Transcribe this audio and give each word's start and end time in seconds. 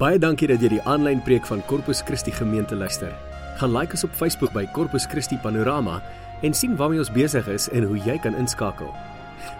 Baie 0.00 0.16
dankie 0.16 0.46
dat 0.48 0.62
jy 0.64 0.70
die 0.72 0.84
aanlyn 0.88 1.18
preek 1.20 1.44
van 1.44 1.60
Corpus 1.68 1.98
Christi 2.08 2.32
gemeente 2.32 2.72
luister. 2.72 3.10
Gaan 3.60 3.74
like 3.74 3.92
ons 3.92 4.06
op 4.06 4.14
Facebook 4.16 4.54
by 4.56 4.62
Corpus 4.72 5.04
Christi 5.04 5.36
Panorama 5.42 5.98
en 6.40 6.54
sien 6.56 6.72
waarmee 6.78 7.02
ons 7.02 7.10
besig 7.12 7.44
is 7.52 7.66
en 7.76 7.84
hoe 7.84 7.98
jy 8.00 8.14
kan 8.24 8.32
inskakel. 8.40 8.88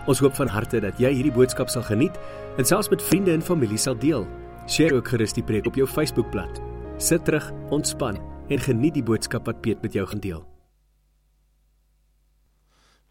Ons 0.09 0.23
hoop 0.25 0.33
van 0.39 0.49
harte 0.49 0.81
dat 0.81 0.97
jy 0.97 1.11
hierdie 1.19 1.35
boodskap 1.35 1.69
sal 1.69 1.85
geniet 1.85 2.17
en 2.57 2.65
selfs 2.65 2.89
met 2.89 3.05
vriende 3.05 3.35
en 3.37 3.45
familie 3.45 3.77
sal 3.77 3.99
deel. 4.01 4.25
Deel 4.65 4.97
ook 4.97 5.11
gerus 5.13 5.37
die 5.37 5.45
preek 5.45 5.69
op 5.69 5.77
jou 5.77 5.85
Facebookblad. 5.85 6.63
Sit 6.97 7.29
terug, 7.29 7.51
ontspan 7.69 8.17
en 8.49 8.65
geniet 8.65 8.97
die 8.97 9.05
boodskap 9.05 9.45
wat 9.45 9.61
Piet 9.61 9.85
met 9.85 9.93
jou 9.93 10.07
gaan 10.09 10.25
deel. 10.25 10.41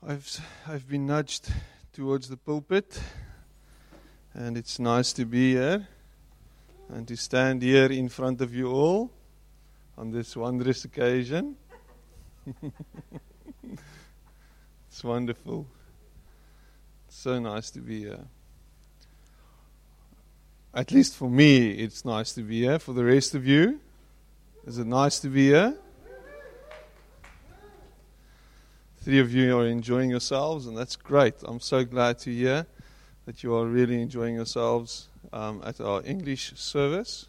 I've 0.02 0.42
I've 0.66 0.90
been 0.90 1.06
nudged 1.06 1.54
towards 1.94 2.34
the 2.34 2.38
pulpit, 2.38 2.98
and 4.34 4.58
it's 4.58 4.80
nice 4.80 5.14
to 5.14 5.30
be 5.30 5.54
here 5.54 5.86
and 6.90 7.08
to 7.08 7.16
stand 7.16 7.62
here 7.62 7.92
in 7.92 8.10
front 8.10 8.42
of 8.42 8.54
you 8.54 8.72
all 8.72 9.12
on 9.98 10.12
this 10.12 10.36
wondrous 10.36 10.86
occasion. 10.86 11.56
it's 14.88 15.04
wonderful. 15.04 15.68
It's 17.08 17.18
so 17.18 17.40
nice 17.40 17.70
to 17.72 17.80
be 17.80 18.00
here. 18.02 18.26
At 20.74 20.92
least 20.92 21.16
for 21.16 21.30
me, 21.30 21.72
it's 21.72 22.06
nice 22.06 22.34
to 22.34 22.42
be 22.42 22.62
here. 22.62 22.80
For 22.80 22.94
the 22.94 23.04
rest 23.04 23.36
of 23.36 23.46
you, 23.46 23.80
is 24.66 24.78
it 24.78 24.88
nice 24.88 25.20
to 25.20 25.28
be 25.28 25.48
here? 25.48 25.76
Three 29.02 29.20
of 29.20 29.34
you 29.34 29.58
are 29.58 29.66
enjoying 29.66 30.10
yourselves, 30.10 30.68
and 30.68 30.78
that's 30.78 30.96
great. 30.96 31.36
I'm 31.44 31.60
so 31.60 31.84
glad 31.84 32.20
to 32.20 32.34
hear 32.34 32.68
that 33.26 33.44
you 33.44 33.56
are 33.56 33.66
really 33.66 34.02
enjoying 34.02 34.36
yourselves 34.36 35.08
um, 35.32 35.62
at 35.66 35.80
our 35.82 36.02
English 36.06 36.54
service. 36.56 37.28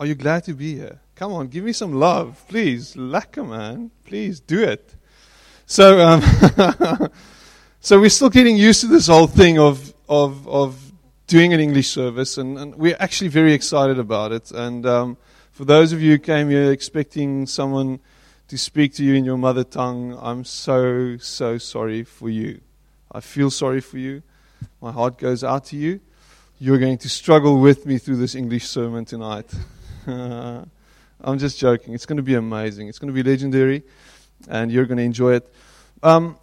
Are 0.00 0.06
you 0.06 0.14
glad 0.14 0.44
to 0.44 0.54
be 0.54 0.76
here? 0.76 1.00
Come 1.16 1.32
on, 1.32 1.48
give 1.48 1.64
me 1.64 1.72
some 1.72 1.92
love, 1.92 2.44
please. 2.48 2.96
Lacquer, 2.96 3.42
man. 3.42 3.90
Please 4.04 4.38
do 4.38 4.62
it. 4.62 4.94
So, 5.66 5.98
um, 5.98 6.22
so 7.80 8.00
we're 8.00 8.08
still 8.08 8.30
getting 8.30 8.56
used 8.56 8.80
to 8.82 8.86
this 8.86 9.08
whole 9.08 9.26
thing 9.26 9.58
of 9.58 9.92
of 10.08 10.46
of 10.48 10.92
doing 11.26 11.52
an 11.52 11.60
English 11.60 11.90
service, 11.90 12.38
and, 12.38 12.56
and 12.56 12.74
we're 12.76 12.96
actually 13.00 13.28
very 13.28 13.52
excited 13.52 13.98
about 13.98 14.32
it. 14.32 14.50
And 14.52 14.86
um, 14.86 15.16
for 15.50 15.64
those 15.64 15.92
of 15.92 16.00
you 16.00 16.12
who 16.12 16.18
came 16.18 16.48
here 16.48 16.70
expecting 16.70 17.46
someone 17.46 17.98
to 18.46 18.56
speak 18.56 18.94
to 18.94 19.04
you 19.04 19.14
in 19.14 19.24
your 19.24 19.36
mother 19.36 19.64
tongue, 19.64 20.16
I'm 20.20 20.44
so 20.44 21.16
so 21.18 21.58
sorry 21.58 22.04
for 22.04 22.30
you. 22.30 22.60
I 23.10 23.20
feel 23.20 23.50
sorry 23.50 23.80
for 23.80 23.98
you. 23.98 24.22
My 24.80 24.92
heart 24.92 25.18
goes 25.18 25.42
out 25.42 25.64
to 25.66 25.76
you. 25.76 26.00
You're 26.58 26.78
going 26.78 26.98
to 26.98 27.08
struggle 27.08 27.60
with 27.60 27.86
me 27.86 27.98
through 27.98 28.16
this 28.16 28.34
English 28.34 28.66
sermon 28.66 29.04
tonight. 29.04 29.50
I'm 30.06 31.38
just 31.38 31.58
joking. 31.58 31.94
It's 31.94 32.06
going 32.06 32.16
to 32.16 32.22
be 32.22 32.34
amazing. 32.34 32.88
It's 32.88 32.98
going 32.98 33.14
to 33.14 33.22
be 33.22 33.28
legendary, 33.28 33.82
and 34.48 34.70
you're 34.70 34.86
going 34.86 34.98
to 34.98 35.04
enjoy 35.04 35.34
it. 35.34 35.52
Um, 36.02 36.38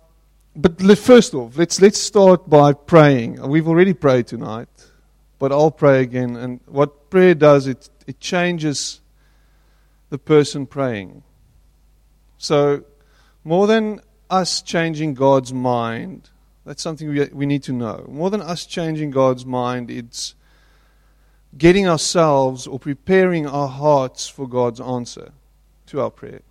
but 0.55 0.81
let, 0.81 0.97
first 0.97 1.33
off, 1.33 1.57
let's 1.57 1.81
let's 1.81 1.99
start 1.99 2.49
by 2.49 2.73
praying. 2.73 3.41
We've 3.47 3.67
already 3.67 3.93
prayed 3.93 4.27
tonight, 4.27 4.69
but 5.39 5.51
I'll 5.51 5.71
pray 5.71 6.01
again. 6.01 6.35
And 6.35 6.59
what 6.65 7.09
prayer 7.09 7.35
does, 7.35 7.67
it 7.67 7.89
it 8.07 8.19
changes 8.19 9.01
the 10.09 10.17
person 10.17 10.65
praying. 10.65 11.23
So, 12.37 12.83
more 13.43 13.67
than 13.67 14.01
us 14.29 14.61
changing 14.61 15.13
God's 15.13 15.53
mind, 15.53 16.29
that's 16.65 16.81
something 16.81 17.07
we, 17.07 17.25
we 17.25 17.45
need 17.45 17.63
to 17.63 17.73
know. 17.73 18.05
More 18.09 18.29
than 18.29 18.41
us 18.41 18.65
changing 18.65 19.11
God's 19.11 19.45
mind, 19.45 19.91
it's 19.91 20.33
getting 21.57 21.87
ourselves 21.87 22.67
or 22.67 22.79
preparing 22.79 23.45
our 23.47 23.67
hearts 23.67 24.27
for 24.27 24.47
God's 24.49 24.81
answer 24.81 25.31
to 25.87 26.01
our 26.01 26.09
prayer. 26.09 26.41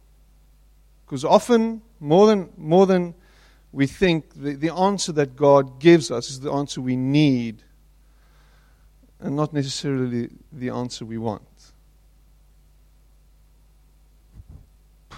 Because 1.05 1.25
often, 1.25 1.83
more 2.01 2.27
than, 2.29 2.51
more 2.57 2.87
than 2.87 3.15
we 3.73 3.87
think, 3.87 4.33
the, 4.35 4.55
the 4.55 4.73
answer 4.73 5.13
that 5.13 5.37
God 5.37 5.81
gives 5.81 6.11
us 6.11 6.31
is 6.31 6.41
the 6.41 6.53
answer 6.53 6.81
we 6.81 6.97
need 6.97 7.63
and 9.21 9.37
not 9.37 9.53
necessarily 9.53 10.31
the 10.53 10.71
answer 10.71 11.05
we 11.05 11.19
want. 11.19 11.43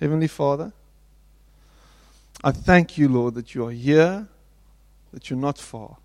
Heavenly 0.00 0.28
Father, 0.28 0.72
I 2.44 2.50
thank 2.50 2.98
you, 2.98 3.08
Lord, 3.08 3.34
that 3.34 3.54
you 3.54 3.66
are 3.66 3.70
here, 3.70 4.28
that 5.12 5.30
you're 5.30 5.38
not 5.38 5.58
far, 5.58 5.98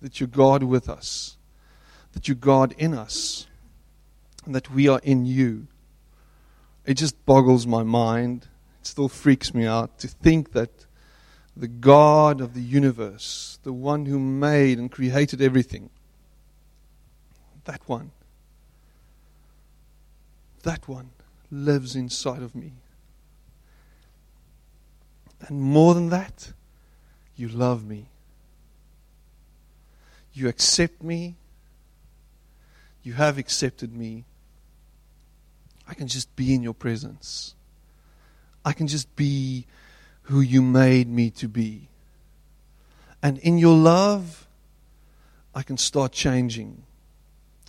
that 0.00 0.18
you're 0.18 0.26
God 0.26 0.64
with 0.64 0.88
us, 0.88 1.36
that 2.12 2.26
you're 2.26 2.34
God 2.34 2.74
in 2.78 2.94
us, 2.94 3.46
and 4.44 4.54
that 4.54 4.70
we 4.70 4.88
are 4.88 5.00
in 5.04 5.24
you. 5.24 5.68
It 6.84 6.94
just 6.94 7.24
boggles 7.24 7.66
my 7.66 7.84
mind. 7.84 8.48
It 8.80 8.86
still 8.88 9.08
freaks 9.08 9.54
me 9.54 9.66
out 9.66 9.98
to 10.00 10.08
think 10.08 10.52
that 10.52 10.86
the 11.56 11.68
God 11.68 12.40
of 12.40 12.54
the 12.54 12.62
universe, 12.62 13.58
the 13.62 13.72
one 13.72 14.06
who 14.06 14.18
made 14.18 14.78
and 14.78 14.90
created 14.90 15.40
everything, 15.40 15.90
that 17.64 17.80
one, 17.88 18.10
that 20.64 20.88
one 20.88 21.10
lives 21.52 21.94
inside 21.94 22.42
of 22.42 22.56
me. 22.56 22.72
And 25.48 25.60
more 25.60 25.94
than 25.94 26.08
that, 26.10 26.52
you 27.36 27.48
love 27.48 27.84
me. 27.84 28.06
You 30.32 30.48
accept 30.48 31.02
me. 31.02 31.36
You 33.02 33.14
have 33.14 33.38
accepted 33.38 33.94
me. 33.94 34.24
I 35.88 35.94
can 35.94 36.06
just 36.06 36.34
be 36.36 36.54
in 36.54 36.62
your 36.62 36.74
presence. 36.74 37.54
I 38.64 38.72
can 38.72 38.86
just 38.86 39.14
be 39.16 39.66
who 40.22 40.40
you 40.40 40.62
made 40.62 41.08
me 41.08 41.30
to 41.30 41.48
be. 41.48 41.88
And 43.22 43.38
in 43.38 43.58
your 43.58 43.76
love, 43.76 44.46
I 45.54 45.62
can 45.62 45.76
start 45.76 46.12
changing. 46.12 46.84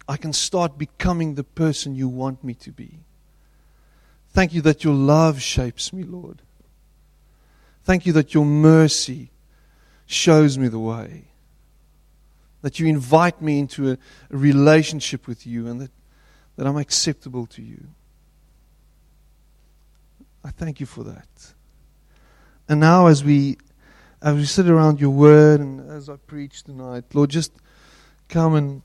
I 0.07 0.17
can 0.17 0.33
start 0.33 0.77
becoming 0.77 1.35
the 1.35 1.43
person 1.43 1.95
you 1.95 2.07
want 2.07 2.43
me 2.43 2.53
to 2.55 2.71
be. 2.71 2.99
Thank 4.29 4.53
you 4.53 4.61
that 4.61 4.83
your 4.83 4.93
love 4.93 5.41
shapes 5.41 5.91
me, 5.93 6.03
Lord. 6.03 6.41
Thank 7.83 8.05
you 8.05 8.13
that 8.13 8.33
your 8.33 8.45
mercy 8.45 9.31
shows 10.05 10.57
me 10.57 10.67
the 10.67 10.79
way. 10.79 11.25
That 12.61 12.79
you 12.79 12.87
invite 12.87 13.41
me 13.41 13.59
into 13.59 13.91
a, 13.91 13.93
a 13.93 14.37
relationship 14.37 15.27
with 15.27 15.45
you 15.45 15.67
and 15.67 15.81
that, 15.81 15.91
that 16.55 16.65
I'm 16.65 16.77
acceptable 16.77 17.45
to 17.47 17.61
you. 17.61 17.87
I 20.45 20.51
thank 20.51 20.79
you 20.79 20.85
for 20.85 21.03
that. 21.03 21.53
And 22.67 22.79
now, 22.79 23.07
as 23.07 23.23
we 23.23 23.57
as 24.21 24.35
we 24.35 24.45
sit 24.45 24.69
around 24.69 25.01
your 25.01 25.09
word 25.09 25.59
and 25.59 25.91
as 25.91 26.07
I 26.07 26.15
preach 26.15 26.63
tonight, 26.63 27.03
Lord, 27.13 27.29
just 27.29 27.51
come 28.29 28.55
and 28.55 28.81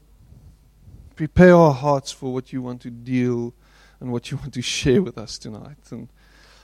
prepare 1.14 1.54
our 1.54 1.72
hearts 1.72 2.10
for 2.10 2.32
what 2.32 2.52
you 2.52 2.60
want 2.60 2.82
to 2.82 2.90
deal 2.90 3.54
and 4.00 4.10
what 4.10 4.30
you 4.30 4.36
want 4.36 4.54
to 4.54 4.62
share 4.62 5.00
with 5.00 5.16
us 5.16 5.38
tonight. 5.38 5.78
And 5.90 6.08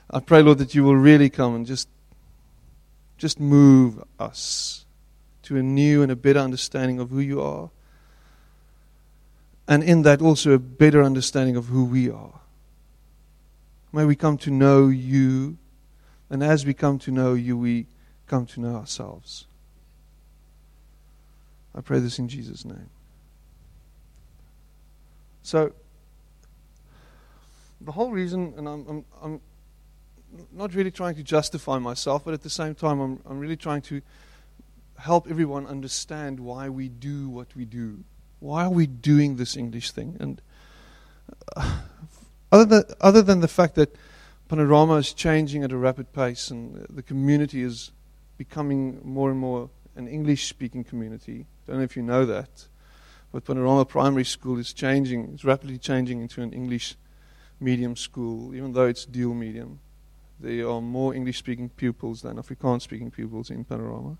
I 0.09 0.19
pray, 0.19 0.41
Lord, 0.41 0.57
that 0.57 0.75
you 0.75 0.83
will 0.83 0.97
really 0.97 1.29
come 1.29 1.55
and 1.55 1.65
just 1.65 1.87
just 3.17 3.39
move 3.39 4.03
us 4.19 4.85
to 5.43 5.57
a 5.57 5.63
new 5.63 6.01
and 6.01 6.11
a 6.11 6.15
better 6.15 6.39
understanding 6.39 6.99
of 6.99 7.09
who 7.09 7.19
you 7.19 7.41
are. 7.41 7.69
And 9.67 9.83
in 9.83 10.03
that, 10.03 10.21
also 10.21 10.51
a 10.51 10.59
better 10.59 11.03
understanding 11.03 11.55
of 11.55 11.67
who 11.67 11.85
we 11.85 12.09
are. 12.09 12.39
May 13.91 14.05
we 14.05 14.15
come 14.15 14.37
to 14.39 14.51
know 14.51 14.87
you. 14.87 15.57
And 16.29 16.43
as 16.43 16.65
we 16.65 16.73
come 16.73 16.99
to 16.99 17.11
know 17.11 17.33
you, 17.33 17.57
we 17.57 17.87
come 18.27 18.45
to 18.47 18.59
know 18.59 18.75
ourselves. 18.75 19.45
I 21.73 21.81
pray 21.81 21.99
this 21.99 22.19
in 22.19 22.27
Jesus' 22.27 22.65
name. 22.65 22.89
So, 25.43 25.73
the 27.81 27.91
whole 27.91 28.11
reason, 28.11 28.53
and 28.57 28.67
I'm, 28.67 28.85
I'm, 28.87 29.05
I'm 29.21 29.41
not 30.51 30.73
really 30.73 30.91
trying 30.91 31.15
to 31.15 31.23
justify 31.23 31.79
myself, 31.79 32.25
but 32.25 32.33
at 32.33 32.41
the 32.41 32.49
same 32.49 32.75
time, 32.75 32.99
I'm, 32.99 33.19
I'm 33.25 33.39
really 33.39 33.57
trying 33.57 33.81
to 33.83 34.01
help 34.97 35.29
everyone 35.29 35.67
understand 35.67 36.39
why 36.39 36.69
we 36.69 36.89
do 36.89 37.29
what 37.29 37.55
we 37.55 37.65
do. 37.65 38.03
Why 38.39 38.65
are 38.65 38.69
we 38.69 38.87
doing 38.87 39.35
this 39.35 39.57
English 39.57 39.91
thing? 39.91 40.17
And 40.19 40.41
uh, 41.55 41.79
other, 42.51 42.65
than, 42.65 42.83
other 43.01 43.21
than 43.21 43.41
the 43.41 43.47
fact 43.47 43.75
that 43.75 43.95
Panorama 44.47 44.95
is 44.95 45.13
changing 45.13 45.63
at 45.63 45.71
a 45.71 45.77
rapid 45.77 46.13
pace 46.13 46.51
and 46.51 46.85
the 46.89 47.01
community 47.01 47.61
is 47.61 47.91
becoming 48.37 49.01
more 49.03 49.31
and 49.31 49.39
more 49.39 49.69
an 49.95 50.07
English 50.07 50.47
speaking 50.47 50.83
community, 50.83 51.45
I 51.67 51.71
don't 51.71 51.77
know 51.77 51.83
if 51.83 51.95
you 51.95 52.03
know 52.03 52.25
that, 52.25 52.67
but 53.31 53.45
Panorama 53.45 53.85
Primary 53.85 54.25
School 54.25 54.59
is 54.59 54.73
changing, 54.73 55.31
it's 55.33 55.43
rapidly 55.43 55.77
changing 55.77 56.21
into 56.21 56.41
an 56.41 56.53
English 56.53 56.95
medium 57.59 57.95
school, 57.95 58.53
even 58.53 58.73
though 58.73 58.85
it's 58.85 59.05
dual 59.05 59.33
medium 59.33 59.79
there 60.45 60.69
are 60.69 60.81
more 60.81 61.15
English 61.15 61.39
speaking 61.39 61.69
pupils 61.69 62.21
than 62.21 62.37
Afrikaans 62.37 62.83
speaking 62.83 63.09
pupils 63.09 63.49
in 63.49 63.63
Panorama. 63.63 64.17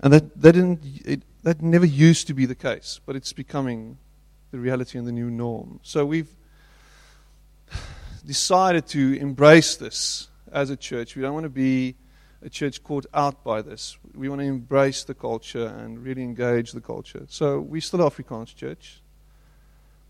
And 0.00 0.12
that, 0.12 0.40
that, 0.40 0.52
didn't, 0.52 0.80
it, 1.04 1.22
that 1.42 1.60
never 1.60 1.84
used 1.86 2.26
to 2.28 2.34
be 2.34 2.46
the 2.46 2.54
case, 2.54 3.00
but 3.04 3.16
it's 3.16 3.32
becoming 3.32 3.98
the 4.50 4.58
reality 4.58 4.98
and 4.98 5.06
the 5.06 5.12
new 5.12 5.30
norm. 5.30 5.78
So 5.82 6.06
we've 6.06 6.34
decided 8.26 8.86
to 8.88 9.18
embrace 9.20 9.76
this 9.76 10.28
as 10.50 10.70
a 10.70 10.76
church. 10.76 11.16
We 11.16 11.22
don't 11.22 11.34
want 11.34 11.44
to 11.44 11.50
be 11.50 11.96
a 12.42 12.48
church 12.48 12.82
caught 12.82 13.06
out 13.12 13.44
by 13.44 13.60
this. 13.62 13.98
We 14.14 14.28
want 14.28 14.40
to 14.40 14.46
embrace 14.46 15.04
the 15.04 15.14
culture 15.14 15.66
and 15.66 16.02
really 16.02 16.22
engage 16.22 16.72
the 16.72 16.80
culture. 16.80 17.26
So 17.28 17.60
we're 17.60 17.82
still 17.82 18.00
Afrikaans 18.00 18.54
church, 18.56 19.02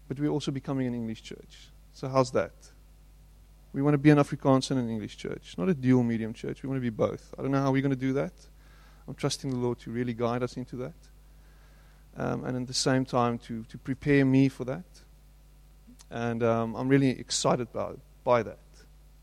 but 0.07 0.21
we're 0.21 0.31
also 0.31 0.53
becoming 0.53 0.87
an 0.87 0.95
English 0.95 1.23
church. 1.23 1.69
So 1.93 2.09
how's 2.09 2.31
that? 2.31 2.53
We 3.73 3.81
want 3.81 3.95
to 3.95 3.99
be 3.99 4.11
an 4.11 4.19
Afrikaans 4.19 4.71
and 4.71 4.79
an 4.79 4.91
English 4.91 5.17
church, 5.17 5.55
not 5.57 5.69
a 5.69 5.75
dual 5.75 6.03
medium 6.03 6.35
church. 6.35 6.63
We 6.63 6.69
want 6.69 6.77
to 6.77 6.83
be 6.83 6.91
both. 6.91 7.35
I 7.39 7.43
don't 7.43 7.51
know 7.51 7.63
how 7.63 7.73
we're 7.73 7.83
going 7.83 7.91
to 7.91 7.97
do 7.97 8.13
that. 8.15 8.33
I'm 9.09 9.15
trusting 9.15 9.51
the 9.51 9.57
Lord 9.57 9.79
to 9.81 9.91
really 9.91 10.13
guide 10.13 10.43
us 10.43 10.57
into 10.57 10.77
that. 10.77 10.95
Um, 12.17 12.45
and 12.45 12.57
at 12.57 12.67
the 12.67 12.75
same 12.75 13.07
time, 13.07 13.39
to, 13.39 13.65
to 13.65 13.79
prepare 13.79 14.25
me 14.25 14.49
for 14.49 14.65
that. 14.65 14.85
And 16.11 16.43
um, 16.43 16.75
I'm 16.75 16.89
really 16.89 17.11
excited 17.11 17.73
by, 17.73 17.93
by 18.23 18.43
that. 18.43 18.59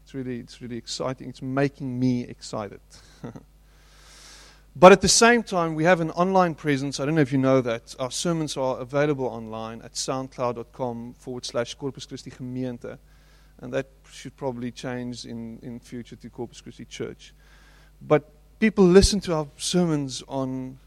It's 0.04 0.16
really, 0.16 0.40
it's 0.40 0.60
really 0.60 0.78
exciting. 0.78 1.30
It's 1.30 1.44
making 1.44 2.00
me 2.00 2.24
excited. 2.24 2.80
but 4.76 4.92
at 4.92 5.02
the 5.02 5.08
same 5.08 5.44
time, 5.44 5.76
we 5.76 5.84
have 5.84 6.00
an 6.00 6.10
online 6.12 6.56
presence. 6.56 7.00
I 7.00 7.06
don't 7.06 7.14
know 7.14 7.22
if 7.22 7.32
you 7.32 7.38
know 7.38 7.62
that. 7.62 7.96
Our 8.00 8.10
sermons 8.10 8.58
are 8.58 8.80
available 8.80 9.28
online 9.28 9.84
at 9.84 9.94
soundcloud.com 9.94 11.14
forward 11.14 11.46
slash 11.46 11.76
Corpus 11.76 12.08
Christi 12.08 12.32
Gemeente. 12.32 12.98
And 13.62 13.74
that 13.74 13.88
should 14.12 14.36
probably 14.38 14.72
change 14.72 15.26
in, 15.26 15.60
in 15.62 15.80
future 15.80 16.16
to 16.16 16.30
Corpus 16.30 16.62
Christi 16.62 16.86
Church. 16.86 17.34
But 18.02 18.30
people 18.60 18.86
listen 18.86 19.20
to 19.22 19.36
our 19.36 19.48
sermons 19.58 20.24
on 20.28 20.78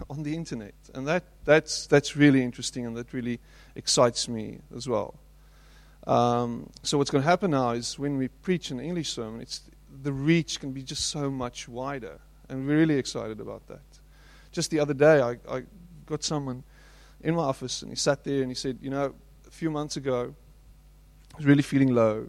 on 0.10 0.22
the 0.22 0.34
internet. 0.34 0.74
And 0.94 1.06
that, 1.06 1.24
that's, 1.44 1.86
that's 1.86 2.16
really 2.16 2.42
interesting 2.42 2.86
and 2.86 2.96
that 2.96 3.12
really 3.12 3.40
excites 3.74 4.28
me 4.28 4.60
as 4.74 4.88
well. 4.88 5.14
Um, 6.06 6.70
so 6.82 6.98
what's 6.98 7.10
going 7.10 7.22
to 7.22 7.28
happen 7.28 7.50
now 7.50 7.70
is 7.70 7.98
when 7.98 8.16
we 8.16 8.28
preach 8.28 8.70
an 8.70 8.80
English 8.80 9.12
sermon, 9.12 9.40
it's, 9.40 9.62
the 10.02 10.12
reach 10.12 10.60
can 10.60 10.72
be 10.72 10.82
just 10.82 11.08
so 11.08 11.30
much 11.30 11.68
wider. 11.68 12.18
And 12.48 12.66
we're 12.66 12.78
really 12.78 12.96
excited 12.96 13.40
about 13.40 13.66
that. 13.68 13.80
Just 14.52 14.70
the 14.70 14.80
other 14.80 14.94
day, 14.94 15.20
I, 15.20 15.36
I 15.50 15.62
got 16.06 16.24
someone 16.24 16.64
in 17.20 17.34
my 17.34 17.42
office 17.42 17.82
and 17.82 17.90
he 17.90 17.96
sat 17.96 18.24
there 18.24 18.40
and 18.40 18.50
he 18.50 18.54
said, 18.54 18.78
You 18.80 18.90
know, 18.90 19.14
a 19.46 19.50
few 19.50 19.70
months 19.70 19.96
ago, 19.96 20.34
was 21.38 21.46
really 21.46 21.62
feeling 21.62 21.94
low. 21.94 22.28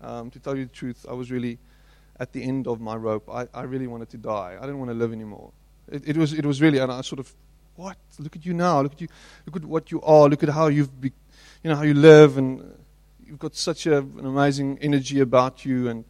Um, 0.00 0.30
to 0.30 0.38
tell 0.38 0.56
you 0.56 0.66
the 0.66 0.72
truth, 0.72 1.06
I 1.08 1.14
was 1.14 1.30
really 1.30 1.58
at 2.20 2.32
the 2.32 2.42
end 2.42 2.66
of 2.66 2.80
my 2.80 2.94
rope. 2.94 3.28
I, 3.30 3.48
I 3.52 3.62
really 3.62 3.86
wanted 3.86 4.10
to 4.10 4.18
die. 4.18 4.56
I 4.56 4.60
didn't 4.60 4.78
want 4.78 4.90
to 4.90 4.94
live 4.94 5.12
anymore. 5.12 5.52
It, 5.90 6.08
it, 6.08 6.16
was, 6.16 6.32
it 6.32 6.44
was 6.44 6.60
really, 6.60 6.78
and 6.78 6.92
I 6.92 7.00
sort 7.00 7.18
of, 7.18 7.34
what? 7.76 7.96
Look 8.18 8.36
at 8.36 8.44
you 8.46 8.54
now. 8.54 8.80
Look 8.82 8.92
at 8.92 9.00
you. 9.00 9.08
Look 9.46 9.56
at 9.56 9.64
what 9.64 9.90
you 9.90 10.00
are. 10.02 10.28
Look 10.28 10.42
at 10.42 10.48
how 10.50 10.68
you've, 10.68 11.00
be, 11.00 11.12
you 11.62 11.70
know, 11.70 11.76
how 11.76 11.82
you 11.82 11.94
live, 11.94 12.38
and 12.38 12.74
you've 13.24 13.38
got 13.38 13.54
such 13.54 13.86
a, 13.86 13.98
an 13.98 14.24
amazing 14.24 14.78
energy 14.80 15.20
about 15.20 15.64
you. 15.64 15.88
And 15.88 16.04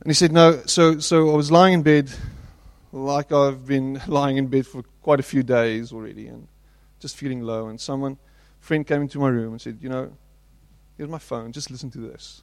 and 0.00 0.10
he 0.10 0.14
said, 0.14 0.32
no. 0.32 0.62
So 0.66 0.98
so 0.98 1.30
I 1.30 1.36
was 1.36 1.52
lying 1.52 1.74
in 1.74 1.82
bed, 1.82 2.10
like 2.92 3.32
I've 3.32 3.66
been 3.66 4.00
lying 4.08 4.36
in 4.36 4.46
bed 4.48 4.66
for 4.66 4.82
quite 5.02 5.20
a 5.20 5.24
few 5.24 5.42
days 5.42 5.92
already, 5.92 6.26
and 6.26 6.48
just 6.98 7.16
feeling 7.16 7.42
low. 7.42 7.68
And 7.68 7.80
someone, 7.80 8.18
friend, 8.60 8.86
came 8.86 9.02
into 9.02 9.18
my 9.18 9.28
room 9.28 9.52
and 9.52 9.60
said, 9.60 9.78
you 9.80 9.88
know, 9.88 10.10
here's 10.98 11.08
my 11.08 11.18
phone. 11.18 11.52
Just 11.52 11.70
listen 11.70 11.90
to 11.92 11.98
this. 11.98 12.42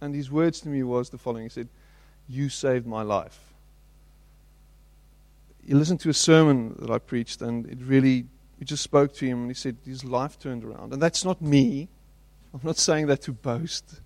And 0.00 0.14
his 0.14 0.30
words 0.30 0.60
to 0.62 0.68
me 0.68 0.82
was 0.82 1.10
the 1.10 1.18
following. 1.18 1.44
He 1.44 1.50
said, 1.50 1.68
"You 2.28 2.48
saved 2.48 2.86
my 2.86 3.02
life." 3.02 3.46
he 5.66 5.74
listened 5.74 6.00
to 6.00 6.08
a 6.08 6.14
sermon 6.14 6.76
that 6.78 6.90
I 6.90 6.98
preached, 6.98 7.42
and 7.42 7.66
it 7.66 7.78
really, 7.80 8.26
we 8.60 8.64
just 8.64 8.84
spoke 8.84 9.12
to 9.14 9.26
him, 9.26 9.42
and 9.42 9.50
he 9.50 9.54
said 9.54 9.76
his 9.84 10.04
life 10.04 10.38
turned 10.38 10.64
around. 10.64 10.92
And 10.92 11.02
that's 11.02 11.24
not 11.24 11.42
me. 11.42 11.88
I'm 12.54 12.60
not 12.62 12.78
saying 12.78 13.08
that 13.08 13.22
to 13.22 13.32
boast. 13.32 14.00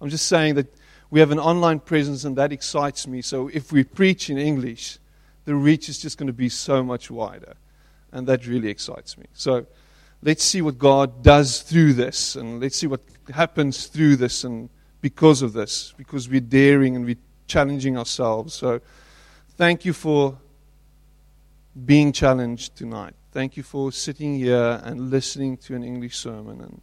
I'm 0.00 0.10
just 0.10 0.26
saying 0.26 0.56
that 0.56 0.74
we 1.10 1.20
have 1.20 1.30
an 1.30 1.38
online 1.38 1.78
presence, 1.78 2.24
and 2.24 2.36
that 2.36 2.52
excites 2.52 3.06
me. 3.06 3.22
So 3.22 3.48
if 3.52 3.70
we 3.70 3.84
preach 3.84 4.28
in 4.28 4.38
English, 4.38 4.98
the 5.44 5.54
reach 5.54 5.88
is 5.88 6.00
just 6.00 6.18
going 6.18 6.26
to 6.26 6.32
be 6.32 6.48
so 6.48 6.82
much 6.82 7.10
wider. 7.10 7.54
And 8.10 8.26
that 8.26 8.46
really 8.46 8.68
excites 8.68 9.16
me. 9.16 9.26
So 9.34 9.66
let's 10.24 10.42
see 10.42 10.62
what 10.62 10.78
God 10.78 11.22
does 11.22 11.60
through 11.60 11.92
this, 11.92 12.34
and 12.34 12.58
let's 12.58 12.76
see 12.76 12.86
what 12.86 13.02
happens 13.32 13.86
through 13.86 14.16
this 14.16 14.42
and 14.42 14.70
because 15.00 15.42
of 15.42 15.52
this, 15.52 15.92
because 15.98 16.30
we're 16.30 16.40
daring 16.40 16.96
and 16.96 17.04
we're 17.04 17.18
challenging 17.46 17.98
ourselves. 17.98 18.54
So 18.54 18.80
thank 19.50 19.84
you 19.84 19.92
for 19.92 20.38
being 21.84 22.10
challenged 22.10 22.74
tonight. 22.74 23.14
Thank 23.32 23.58
you 23.58 23.62
for 23.62 23.92
sitting 23.92 24.36
here 24.36 24.80
and 24.82 25.10
listening 25.10 25.58
to 25.58 25.74
an 25.74 25.84
English 25.84 26.16
sermon 26.16 26.60
and 26.62 26.80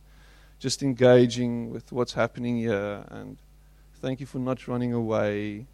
just 0.59 0.83
engaging 0.83 1.71
with 1.71 1.91
what's 1.91 2.13
happening 2.13 2.57
here. 2.57 3.03
And 3.09 3.37
thank 4.01 4.19
you 4.19 4.27
for 4.27 4.37
not 4.37 4.67
running 4.67 4.93
away 4.93 5.65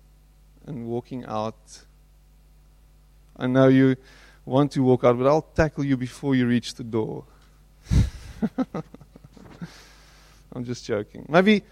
and 0.65 0.87
walking 0.87 1.25
out. 1.25 1.79
I 3.35 3.47
know 3.47 3.67
you 3.67 3.97
want 4.45 4.71
to 4.73 4.83
walk 4.83 5.03
out, 5.03 5.17
but 5.17 5.27
I'll 5.27 5.41
tackle 5.41 5.83
you 5.83 5.97
before 5.97 6.33
you 6.33 6.47
reach 6.47 6.75
the 6.75 6.83
door. 6.85 7.25
I'm 10.53 10.65
just 10.65 10.85
joking. 10.85 11.25
Maybe, 11.29 11.63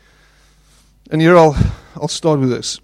and 1.12 1.22
here 1.22 1.38
I'll, 1.38 1.56
I'll 1.96 2.08
start 2.08 2.40
with 2.40 2.50
this. 2.50 2.80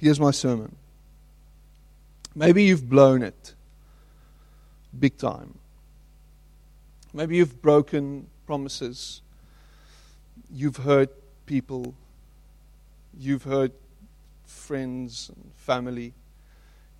Here's 0.00 0.20
my 0.20 0.30
sermon. 0.30 0.76
Maybe 2.34 2.64
you've 2.64 2.88
blown 2.88 3.22
it 3.22 3.54
big 4.98 5.16
time. 5.16 5.58
Maybe 7.12 7.36
you've 7.36 7.60
broken 7.62 8.26
promises. 8.46 9.22
You've 10.50 10.76
hurt 10.76 11.10
people. 11.46 11.94
You've 13.18 13.44
hurt 13.44 13.72
friends 14.44 15.30
and 15.34 15.50
family. 15.54 16.12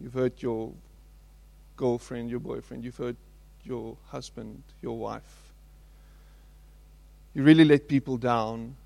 You've 0.00 0.14
hurt 0.14 0.42
your 0.42 0.72
girlfriend, 1.76 2.30
your 2.30 2.40
boyfriend. 2.40 2.84
You've 2.84 2.96
hurt 2.96 3.16
your 3.64 3.96
husband, 4.08 4.62
your 4.82 4.98
wife. 4.98 5.52
You 7.34 7.42
really 7.42 7.64
let 7.64 7.88
people 7.88 8.16
down. 8.16 8.76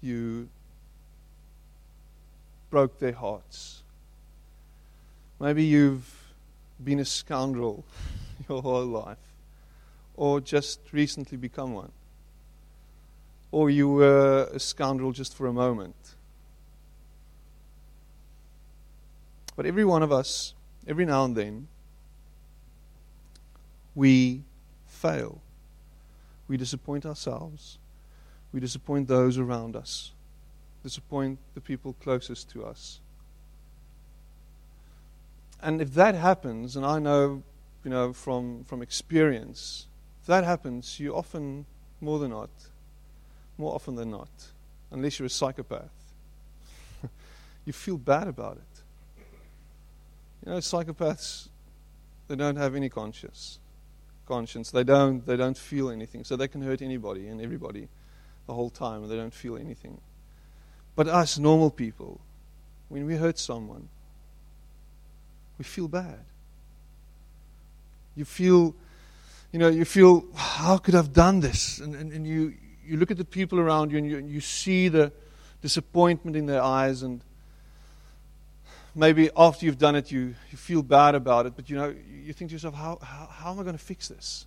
You 0.00 0.48
broke 2.70 2.98
their 2.98 3.12
hearts. 3.12 3.82
Maybe 5.40 5.64
you've 5.64 6.08
been 6.82 7.00
a 7.00 7.04
scoundrel 7.04 7.84
your 8.48 8.62
whole 8.62 8.86
life, 8.86 9.18
or 10.16 10.40
just 10.40 10.80
recently 10.92 11.36
become 11.36 11.74
one. 11.74 11.92
Or 13.52 13.68
you 13.70 13.88
were 13.88 14.48
a 14.52 14.60
scoundrel 14.60 15.12
just 15.12 15.34
for 15.34 15.46
a 15.46 15.52
moment. 15.52 15.96
But 19.56 19.66
every 19.66 19.84
one 19.84 20.02
of 20.02 20.12
us, 20.12 20.54
every 20.86 21.04
now 21.04 21.24
and 21.24 21.36
then, 21.36 21.68
we 23.94 24.42
fail. 24.86 25.40
We 26.48 26.56
disappoint 26.56 27.06
ourselves. 27.06 27.78
We 28.52 28.60
disappoint 28.60 29.08
those 29.08 29.38
around 29.38 29.76
us. 29.76 30.12
Disappoint 30.82 31.38
the 31.54 31.60
people 31.60 31.94
closest 32.00 32.50
to 32.50 32.64
us 32.64 33.00
and 35.62 35.80
if 35.80 35.94
that 35.94 36.14
happens, 36.14 36.76
and 36.76 36.86
I 36.86 36.98
know, 36.98 37.42
you 37.84 37.90
know, 37.90 38.12
from, 38.12 38.64
from 38.64 38.82
experience, 38.82 39.86
if 40.20 40.26
that 40.26 40.44
happens, 40.44 40.98
you 40.98 41.14
often, 41.14 41.66
more 42.00 42.18
than 42.18 42.30
not, 42.30 42.50
more 43.58 43.74
often 43.74 43.94
than 43.94 44.10
not, 44.10 44.30
unless 44.90 45.18
you're 45.18 45.26
a 45.26 45.30
psychopath, 45.30 45.90
you 47.66 47.72
feel 47.72 47.98
bad 47.98 48.26
about 48.26 48.56
it. 48.56 49.24
You 50.44 50.52
know, 50.52 50.58
psychopaths, 50.58 51.48
they 52.28 52.36
don't 52.36 52.56
have 52.56 52.74
any 52.74 52.88
conscience. 52.88 53.58
Conscience. 54.30 54.70
They 54.70 54.84
don't. 54.84 55.26
They 55.26 55.36
don't 55.36 55.58
feel 55.58 55.90
anything, 55.90 56.22
so 56.22 56.36
they 56.36 56.46
can 56.46 56.62
hurt 56.62 56.82
anybody 56.82 57.26
and 57.26 57.40
everybody, 57.40 57.88
the 58.46 58.54
whole 58.54 58.70
time, 58.70 59.02
and 59.02 59.10
they 59.10 59.16
don't 59.16 59.34
feel 59.34 59.56
anything. 59.56 60.00
But 60.94 61.08
us 61.08 61.36
normal 61.36 61.70
people, 61.70 62.20
when 62.88 63.06
we 63.06 63.16
hurt 63.16 63.40
someone, 63.40 63.88
we 65.58 65.64
feel 65.64 65.88
bad. 65.88 66.20
You 68.14 68.24
feel, 68.24 68.76
you 69.50 69.58
know, 69.58 69.68
you 69.68 69.84
feel, 69.84 70.24
how 70.34 70.78
could 70.78 70.94
I 70.94 70.98
have 70.98 71.12
done 71.12 71.40
this? 71.40 71.80
And, 71.80 71.96
and, 71.96 72.12
and 72.12 72.24
you, 72.24 72.54
you 72.86 72.98
look 72.98 73.10
at 73.10 73.16
the 73.16 73.24
people 73.24 73.58
around 73.58 73.90
you 73.90 73.98
and 73.98 74.06
you, 74.08 74.18
and 74.18 74.30
you 74.30 74.40
see 74.40 74.86
the 74.86 75.10
disappointment 75.60 76.36
in 76.36 76.46
their 76.46 76.62
eyes 76.62 77.02
and 77.02 77.20
maybe 78.94 79.30
after 79.36 79.66
you've 79.66 79.78
done 79.78 79.96
it 79.96 80.10
you, 80.10 80.34
you 80.50 80.58
feel 80.58 80.82
bad 80.82 81.14
about 81.14 81.46
it 81.46 81.54
but 81.56 81.68
you 81.70 81.76
know 81.76 81.94
you 82.24 82.32
think 82.32 82.50
to 82.50 82.54
yourself 82.54 82.74
how, 82.74 82.98
how, 83.02 83.26
how 83.26 83.50
am 83.52 83.60
i 83.60 83.62
going 83.62 83.76
to 83.76 83.82
fix 83.82 84.08
this 84.08 84.46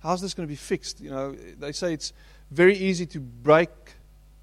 how's 0.00 0.20
this 0.20 0.34
going 0.34 0.46
to 0.46 0.50
be 0.50 0.56
fixed 0.56 1.00
you 1.00 1.10
know 1.10 1.32
they 1.58 1.72
say 1.72 1.92
it's 1.92 2.12
very 2.50 2.76
easy 2.76 3.06
to 3.06 3.20
break 3.20 3.70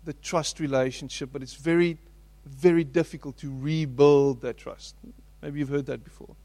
the 0.06 0.14
trust 0.14 0.60
relationship 0.60 1.30
but 1.32 1.42
it's 1.42 1.54
very 1.54 1.98
very 2.46 2.84
difficult 2.84 3.38
to 3.38 3.56
rebuild 3.60 4.42
that 4.42 4.58
trust. 4.58 4.96
Maybe 5.42 5.60
you've 5.60 5.70
heard 5.70 5.86
that 5.88 6.04
before. 6.04 6.36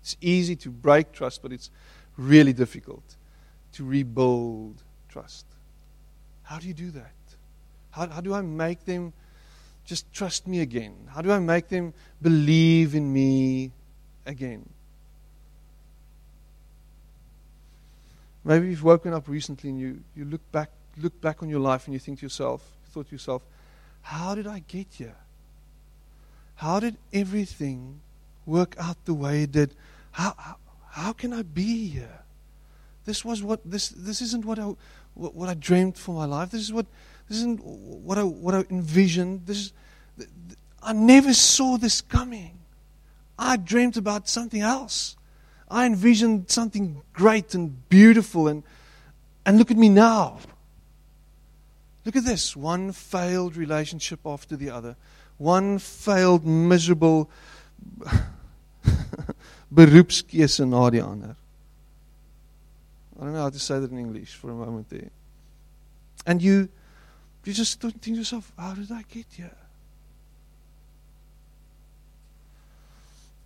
It's 0.00 0.16
easy 0.20 0.56
to 0.56 0.70
break 0.70 1.12
trust, 1.12 1.42
but 1.42 1.52
it's 1.52 1.70
really 2.16 2.52
difficult 2.52 3.16
to 3.72 3.84
rebuild 3.84 4.82
trust. 5.08 5.46
How 6.42 6.58
do 6.58 6.66
you 6.66 6.74
do 6.74 6.90
that? 6.92 7.12
How, 7.90 8.08
how 8.08 8.20
do 8.20 8.34
I 8.34 8.42
make 8.42 8.84
them 8.84 9.12
just 9.84 10.12
trust 10.12 10.46
me 10.46 10.60
again? 10.60 10.94
How 11.08 11.22
do 11.22 11.32
I 11.32 11.38
make 11.38 11.68
them 11.68 11.94
believe 12.20 12.94
in 12.94 13.12
me 13.12 13.72
again? 14.26 14.68
Maybe 18.44 18.68
you've 18.68 18.82
woken 18.82 19.12
up 19.12 19.28
recently 19.28 19.70
and 19.70 19.78
you, 19.78 20.00
you 20.16 20.24
look 20.24 20.40
back 20.50 20.70
look 20.98 21.18
back 21.20 21.42
on 21.42 21.48
your 21.48 21.60
life 21.60 21.86
and 21.86 21.94
you 21.94 21.98
think 21.98 22.18
to 22.18 22.26
yourself, 22.26 22.62
thought 22.90 23.08
to 23.08 23.12
yourself, 23.12 23.42
how 24.02 24.34
did 24.34 24.46
I 24.46 24.60
get 24.60 24.86
here? 24.90 25.16
How 26.56 26.80
did 26.80 26.96
everything 27.12 28.00
work 28.44 28.74
out 28.78 29.04
the 29.04 29.14
way 29.14 29.44
it 29.44 29.52
did? 29.52 29.74
How, 30.12 30.34
how, 30.36 30.56
how 30.90 31.12
can 31.12 31.32
I 31.32 31.42
be 31.42 31.86
here? 31.88 32.20
This 33.04 33.24
was 33.24 33.42
what 33.42 33.60
this 33.64 33.88
this 33.88 34.20
isn't 34.20 34.44
what 34.44 34.58
I 34.58 34.74
what, 35.14 35.34
what 35.34 35.48
I 35.48 35.54
dreamed 35.54 35.96
for 35.96 36.14
my 36.14 36.24
life. 36.24 36.50
This 36.50 36.60
is 36.60 36.72
what 36.72 36.86
this 37.32 37.38
isn't 37.38 37.64
what 37.64 38.18
I 38.18 38.24
what 38.24 38.54
I 38.54 38.66
envisioned. 38.68 39.46
This 39.46 39.56
is 39.56 39.72
I 40.82 40.92
never 40.92 41.32
saw 41.32 41.78
this 41.78 42.02
coming. 42.02 42.58
I 43.38 43.56
dreamed 43.56 43.96
about 43.96 44.28
something 44.28 44.60
else. 44.60 45.16
I 45.70 45.86
envisioned 45.86 46.50
something 46.50 47.00
great 47.14 47.54
and 47.54 47.88
beautiful 47.88 48.48
and 48.48 48.62
and 49.46 49.56
look 49.56 49.70
at 49.70 49.78
me 49.78 49.88
now. 49.88 50.40
Look 52.04 52.16
at 52.16 52.26
this 52.26 52.54
one 52.54 52.92
failed 52.92 53.56
relationship 53.56 54.20
after 54.26 54.54
the 54.54 54.68
other, 54.68 54.96
one 55.38 55.78
failed, 55.78 56.44
miserable 56.44 57.30
beroepskeuse 59.74 60.68
na 60.68 60.90
die 60.90 61.00
ander. 61.00 61.34
I 63.18 63.24
don't 63.24 63.32
know 63.32 63.40
how 63.40 63.50
to 63.50 63.58
say 63.58 63.80
that 63.80 63.90
in 63.90 63.98
English 63.98 64.34
for 64.34 64.50
a 64.50 64.54
moment 64.54 64.90
there. 64.90 65.08
And 66.26 66.42
you, 66.42 66.68
you 67.44 67.52
just 67.52 67.80
don't 67.80 68.00
think 68.00 68.16
to 68.16 68.20
yourself, 68.20 68.52
how 68.56 68.74
did 68.74 68.90
I 68.92 69.02
get 69.02 69.26
here? 69.30 69.56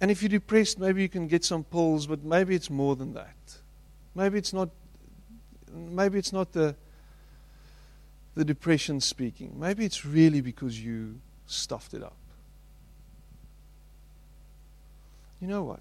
And 0.01 0.11
if 0.11 0.23
you're 0.23 0.29
depressed, 0.29 0.79
maybe 0.79 1.03
you 1.03 1.09
can 1.09 1.27
get 1.27 1.45
some 1.45 1.65
pills, 1.65 2.07
but 2.07 2.23
maybe 2.23 2.55
it's 2.55 2.69
more 2.69 2.97
than 2.97 3.15
that. 3.15 3.35
Maybe 4.15 4.39
it's 4.39 4.53
not. 4.53 4.69
Maybe 5.73 6.19
it's 6.19 6.33
not 6.33 6.53
the 6.53 6.75
the 8.35 8.45
depression 8.45 9.01
speaking. 9.01 9.59
Maybe 9.59 9.85
it's 9.85 10.05
really 10.05 10.43
because 10.43 10.79
you 10.79 11.21
stuffed 11.47 11.95
it 11.95 12.03
up. 12.03 12.17
You 15.41 15.49
know 15.49 15.63
what? 15.65 15.81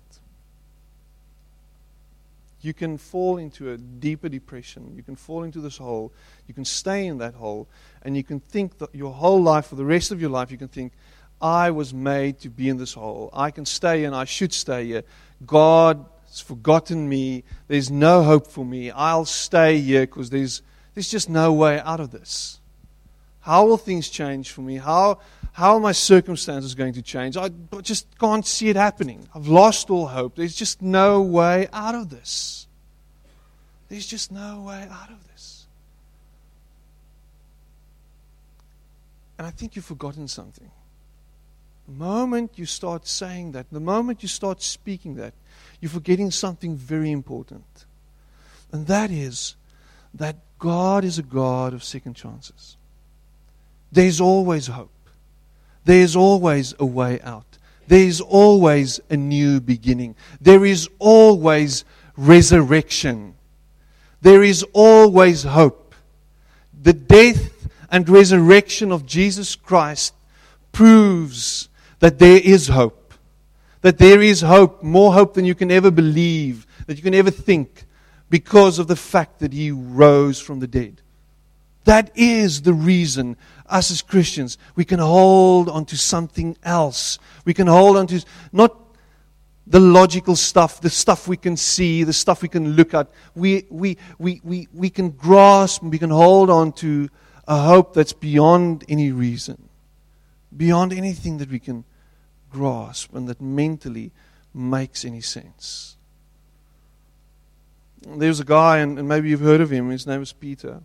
You 2.65 2.73
can 2.73 2.97
fall 2.97 3.37
into 3.37 3.71
a 3.71 3.77
deeper 3.77 4.27
depression. 4.27 4.93
You 4.95 5.03
can 5.03 5.15
fall 5.15 5.43
into 5.43 5.61
this 5.61 5.77
hole. 5.77 6.11
You 6.47 6.53
can 6.53 6.65
stay 6.65 7.05
in 7.05 7.19
that 7.19 7.35
hole. 7.35 7.67
And 8.01 8.17
you 8.17 8.23
can 8.23 8.39
think 8.39 8.79
that 8.79 8.93
your 8.93 9.13
whole 9.13 9.41
life, 9.41 9.67
for 9.67 9.75
the 9.75 9.85
rest 9.85 10.11
of 10.11 10.19
your 10.19 10.31
life, 10.31 10.51
you 10.51 10.57
can 10.57 10.67
think, 10.67 10.93
I 11.41 11.71
was 11.71 11.93
made 11.93 12.39
to 12.39 12.49
be 12.49 12.69
in 12.69 12.77
this 12.77 12.93
hole. 12.93 13.29
I 13.33 13.51
can 13.51 13.65
stay 13.65 14.05
and 14.05 14.15
I 14.15 14.25
should 14.25 14.53
stay 14.53 14.85
here. 14.87 15.03
God 15.45 16.05
has 16.27 16.41
forgotten 16.41 17.07
me. 17.07 17.43
There's 17.67 17.91
no 17.91 18.23
hope 18.23 18.47
for 18.47 18.65
me. 18.65 18.89
I'll 18.89 19.25
stay 19.25 19.79
here 19.79 20.01
because 20.01 20.29
there's 20.29 20.61
there's 20.95 21.11
just 21.11 21.29
no 21.29 21.51
way 21.51 21.79
out 21.79 21.99
of 21.99 22.11
this. 22.11 22.61
How 23.41 23.65
will 23.67 23.77
things 23.77 24.09
change 24.09 24.51
for 24.51 24.61
me? 24.61 24.77
How, 24.77 25.19
how 25.55 25.75
are 25.75 25.79
my 25.79 25.93
circumstances 25.93 26.75
going 26.75 26.91
to 26.91 27.01
change? 27.01 27.37
I 27.37 27.49
just 27.81 28.07
can't 28.19 28.45
see 28.45 28.67
it 28.67 28.75
happening. 28.75 29.25
I've 29.33 29.47
lost 29.47 29.89
all 29.89 30.05
hope. 30.05 30.35
There's 30.35 30.53
just 30.53 30.81
no 30.81 31.21
way 31.21 31.69
out 31.71 31.95
of 31.95 32.09
this. 32.09 32.67
There's 33.87 34.05
just 34.05 34.33
no 34.33 34.63
way 34.67 34.85
out 34.91 35.09
of 35.09 35.25
this. 35.31 35.65
And 39.37 39.47
I 39.47 39.49
think 39.49 39.77
you've 39.77 39.85
forgotten 39.85 40.27
something. 40.27 40.69
The 41.87 41.93
moment 41.93 42.51
you 42.57 42.65
start 42.65 43.07
saying 43.07 43.53
that, 43.53 43.67
the 43.71 43.79
moment 43.79 44.23
you 44.23 44.27
start 44.27 44.61
speaking 44.61 45.15
that, 45.15 45.33
you're 45.79 45.89
forgetting 45.89 46.31
something 46.31 46.75
very 46.75 47.11
important. 47.11 47.85
And 48.73 48.87
that 48.87 49.09
is 49.09 49.55
that 50.15 50.35
God 50.59 51.05
is 51.05 51.17
a 51.17 51.23
God 51.23 51.73
of 51.73 51.81
second 51.81 52.15
chances. 52.15 52.75
There's 53.89 54.19
always 54.19 54.67
hope. 54.67 54.91
There's 55.85 56.15
always 56.15 56.73
a 56.79 56.85
way 56.85 57.21
out. 57.21 57.57
There's 57.87 58.19
always 58.19 58.99
a 59.09 59.15
new 59.15 59.61
beginning. 59.61 60.15
There 60.41 60.65
is 60.65 60.89
always 60.99 61.85
resurrection. 62.17 63.35
There 64.21 64.43
is 64.43 64.65
always 64.73 65.43
hope. 65.43 65.93
The 66.81 66.93
death 66.93 67.67
and 67.91 68.09
resurrection 68.09 68.91
of 68.91 69.05
Jesus 69.05 69.55
Christ 69.55 70.13
proves 70.71 71.69
that 71.99 72.19
there 72.19 72.41
is 72.43 72.67
hope. 72.67 73.13
That 73.81 73.99
there 73.99 74.21
is 74.21 74.41
hope, 74.41 74.81
more 74.81 75.13
hope 75.13 75.35
than 75.35 75.45
you 75.45 75.53
can 75.53 75.71
ever 75.71 75.91
believe, 75.91 76.65
that 76.87 76.97
you 76.97 77.03
can 77.03 77.13
ever 77.13 77.29
think, 77.29 77.85
because 78.31 78.79
of 78.79 78.87
the 78.87 78.95
fact 78.95 79.39
that 79.39 79.53
he 79.53 79.69
rose 79.69 80.39
from 80.39 80.59
the 80.59 80.67
dead. 80.67 81.01
That 81.83 82.11
is 82.15 82.63
the 82.63 82.73
reason 82.73 83.37
us 83.67 83.91
as 83.91 84.01
Christians, 84.01 84.57
we 84.75 84.85
can 84.85 84.99
hold 84.99 85.69
on 85.69 85.85
to 85.85 85.97
something 85.97 86.57
else. 86.63 87.19
We 87.45 87.53
can 87.53 87.67
hold 87.67 87.97
on 87.97 88.07
to 88.07 88.23
not 88.51 88.79
the 89.67 89.79
logical 89.79 90.35
stuff, 90.35 90.81
the 90.81 90.89
stuff 90.89 91.27
we 91.27 91.37
can 91.37 91.57
see, 91.57 92.03
the 92.03 92.13
stuff 92.13 92.41
we 92.41 92.47
can 92.47 92.73
look 92.73 92.93
at. 92.93 93.09
We, 93.33 93.65
we, 93.69 93.97
we, 94.19 94.41
we, 94.43 94.67
we 94.73 94.89
can 94.89 95.09
grasp, 95.09 95.81
we 95.83 95.97
can 95.97 96.11
hold 96.11 96.49
on 96.49 96.71
to 96.73 97.09
a 97.47 97.59
hope 97.59 97.93
that's 97.93 98.13
beyond 98.13 98.83
any 98.87 99.11
reason, 99.11 99.69
beyond 100.55 100.93
anything 100.93 101.37
that 101.37 101.49
we 101.49 101.59
can 101.59 101.83
grasp 102.51 103.13
and 103.15 103.27
that 103.27 103.41
mentally 103.41 104.11
makes 104.53 105.03
any 105.03 105.21
sense. 105.21 105.97
There's 108.07 108.39
a 108.39 108.45
guy, 108.45 108.77
and, 108.77 108.99
and 108.99 109.07
maybe 109.07 109.29
you've 109.29 109.41
heard 109.41 109.61
of 109.61 109.71
him, 109.71 109.89
his 109.89 110.05
name 110.05 110.21
is 110.21 110.31
Peter. 110.31 110.81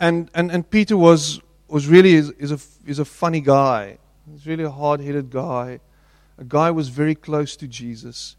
And, 0.00 0.30
and, 0.34 0.50
and 0.50 0.68
Peter 0.68 0.96
was, 0.96 1.40
was 1.68 1.86
really 1.86 2.14
is, 2.14 2.30
is, 2.32 2.52
a, 2.52 2.58
is 2.88 2.98
a 2.98 3.04
funny 3.04 3.40
guy. 3.40 3.98
He's 4.30 4.46
really 4.46 4.64
a 4.64 4.70
hard 4.70 5.00
headed 5.00 5.30
guy. 5.30 5.80
A 6.38 6.44
guy 6.44 6.70
was 6.70 6.88
very 6.88 7.14
close 7.14 7.56
to 7.56 7.66
Jesus. 7.66 8.36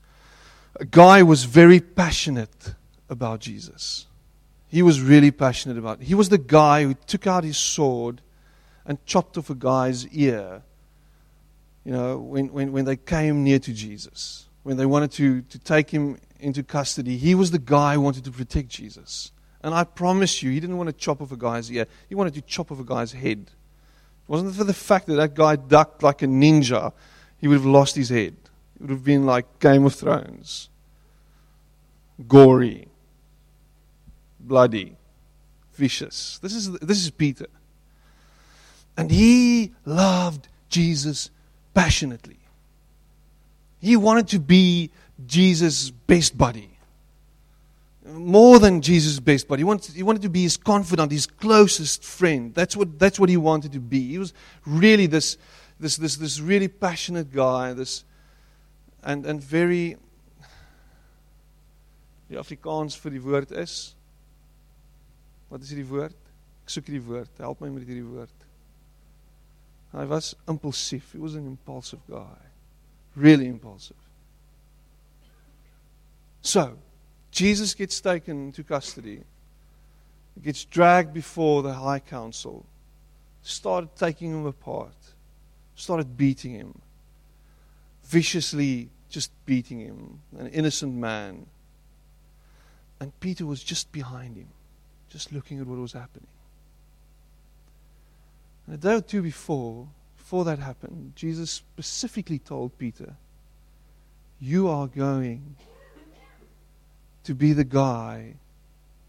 A 0.79 0.85
guy 0.85 1.23
was 1.23 1.43
very 1.43 1.79
passionate 1.79 2.75
about 3.09 3.41
Jesus. 3.41 4.05
He 4.67 4.81
was 4.81 5.01
really 5.01 5.31
passionate 5.31 5.77
about 5.77 6.01
it. 6.01 6.05
He 6.05 6.15
was 6.15 6.29
the 6.29 6.37
guy 6.37 6.83
who 6.83 6.93
took 6.93 7.27
out 7.27 7.43
his 7.43 7.57
sword 7.57 8.21
and 8.85 9.03
chopped 9.05 9.37
off 9.37 9.49
a 9.49 9.55
guy's 9.55 10.07
ear, 10.07 10.61
you 11.83 11.91
know, 11.91 12.19
when, 12.19 12.53
when, 12.53 12.71
when 12.71 12.85
they 12.85 12.95
came 12.95 13.43
near 13.43 13.59
to 13.59 13.73
Jesus 13.73 14.45
when 14.63 14.77
they 14.77 14.85
wanted 14.85 15.11
to, 15.11 15.41
to 15.41 15.59
take 15.59 15.89
him 15.89 16.17
into 16.39 16.63
custody, 16.63 17.17
he 17.17 17.35
was 17.35 17.51
the 17.51 17.59
guy 17.59 17.95
who 17.95 18.01
wanted 18.01 18.23
to 18.25 18.31
protect 18.31 18.69
Jesus. 18.69 19.31
And 19.61 19.73
I 19.73 19.83
promise 19.83 20.41
you, 20.41 20.51
he 20.51 20.59
didn't 20.59 20.77
want 20.77 20.87
to 20.87 20.93
chop 20.93 21.21
off 21.21 21.31
a 21.31 21.37
guy's 21.37 21.71
ear. 21.71 21.85
He 22.07 22.15
wanted 22.15 22.33
to 22.35 22.41
chop 22.41 22.71
off 22.71 22.79
a 22.79 22.83
guy's 22.83 23.11
head. 23.11 23.39
It 23.39 24.31
wasn't 24.31 24.55
for 24.55 24.63
the 24.63 24.73
fact 24.73 25.07
that 25.07 25.15
that 25.15 25.33
guy 25.33 25.55
ducked 25.55 26.01
like 26.01 26.21
a 26.21 26.27
ninja, 26.27 26.93
he 27.39 27.47
would 27.47 27.55
have 27.55 27.65
lost 27.65 27.95
his 27.95 28.09
head. 28.09 28.35
It 28.75 28.81
would 28.81 28.89
have 28.91 29.03
been 29.03 29.25
like 29.25 29.59
Game 29.59 29.85
of 29.85 29.95
Thrones. 29.95 30.69
Gory, 32.27 32.87
bloody, 34.39 34.95
vicious. 35.73 36.39
This 36.41 36.53
is, 36.53 36.71
this 36.79 37.03
is 37.03 37.11
Peter. 37.11 37.47
And 38.97 39.11
he 39.11 39.71
loved 39.85 40.47
Jesus 40.69 41.29
passionately. 41.73 42.39
He 43.79 43.95
wanted 43.95 44.27
to 44.29 44.39
be 44.39 44.91
Jesus' 45.25 45.89
best 45.89 46.37
buddy. 46.37 46.78
More 48.11 48.59
than 48.59 48.81
Jesus' 48.81 49.19
best 49.19 49.47
buddy. 49.47 49.61
He 49.61 49.63
wanted, 49.63 49.95
he 49.95 50.03
wanted 50.03 50.21
to 50.23 50.29
be 50.29 50.43
his 50.43 50.57
confidant, 50.57 51.11
his 51.11 51.25
closest 51.25 52.03
friend. 52.03 52.53
That's 52.53 52.75
what, 52.75 52.97
that's 52.97 53.19
what 53.19 53.29
he 53.29 53.37
wanted 53.37 53.71
to 53.73 53.79
be. 53.79 54.09
He 54.09 54.17
was 54.17 54.33
really 54.65 55.05
this, 55.05 55.37
this, 55.79 55.97
this, 55.97 56.17
this 56.17 56.39
really 56.39 56.67
passionate 56.67 57.31
guy, 57.33 57.73
this, 57.73 58.03
and, 59.03 59.25
and 59.25 59.43
very. 59.43 59.97
Die 62.29 62.37
Afrikaans 62.37 62.93
vir 63.01 63.15
die 63.15 63.21
woord 63.25 63.51
is 63.57 63.95
Wat 65.49 65.63
is 65.65 65.71
hierdie 65.73 65.87
woord? 65.89 66.13
Ek 66.63 66.69
soek 66.69 66.91
woord. 67.07 67.31
Help 67.41 67.61
my 67.61 67.71
met 67.73 67.87
hierdie 67.87 68.05
woord. 68.05 68.45
Hy 69.95 70.05
was 70.05 70.35
impulsief. 70.47 71.09
He 71.13 71.17
was 71.17 71.35
an 71.35 71.47
impulsive 71.47 72.01
guy. 72.07 72.37
Really 73.15 73.47
impulsive. 73.47 73.97
So, 76.41 76.77
Jesus 77.31 77.74
gets 77.74 78.00
taken 78.01 78.48
into 78.48 78.63
custody. 78.63 79.24
Gets 80.41 80.65
dragged 80.65 81.13
before 81.13 81.63
the 81.63 81.74
high 81.74 82.00
council. 82.00 82.65
started 83.41 83.95
taking 83.95 84.31
him 84.31 84.45
apart, 84.45 84.95
started 85.75 86.15
beating 86.15 86.53
him, 86.53 86.79
viciously 88.03 88.89
just 89.09 89.31
beating 89.45 89.79
him, 89.79 90.21
an 90.38 90.48
innocent 90.48 90.93
man. 90.93 91.48
And 93.00 93.17
Peter 93.19 93.45
was 93.45 93.63
just 93.63 93.91
behind 93.91 94.38
him, 94.38 94.50
just 95.09 95.33
looking 95.33 95.59
at 95.59 95.67
what 95.67 95.79
was 95.79 95.93
happening. 95.93 96.27
And 98.65 98.75
a 98.75 98.77
day 98.77 98.95
or 98.95 99.01
two 99.01 99.21
before, 99.21 99.88
before 100.17 100.45
that 100.45 100.59
happened, 100.59 101.13
Jesus 101.15 101.50
specifically 101.50 102.39
told 102.39 102.77
Peter, 102.77 103.15
You 104.39 104.67
are 104.67 104.88
going 104.88 105.55
to 107.23 107.33
be 107.35 107.53
the 107.53 107.63
guy 107.63 108.35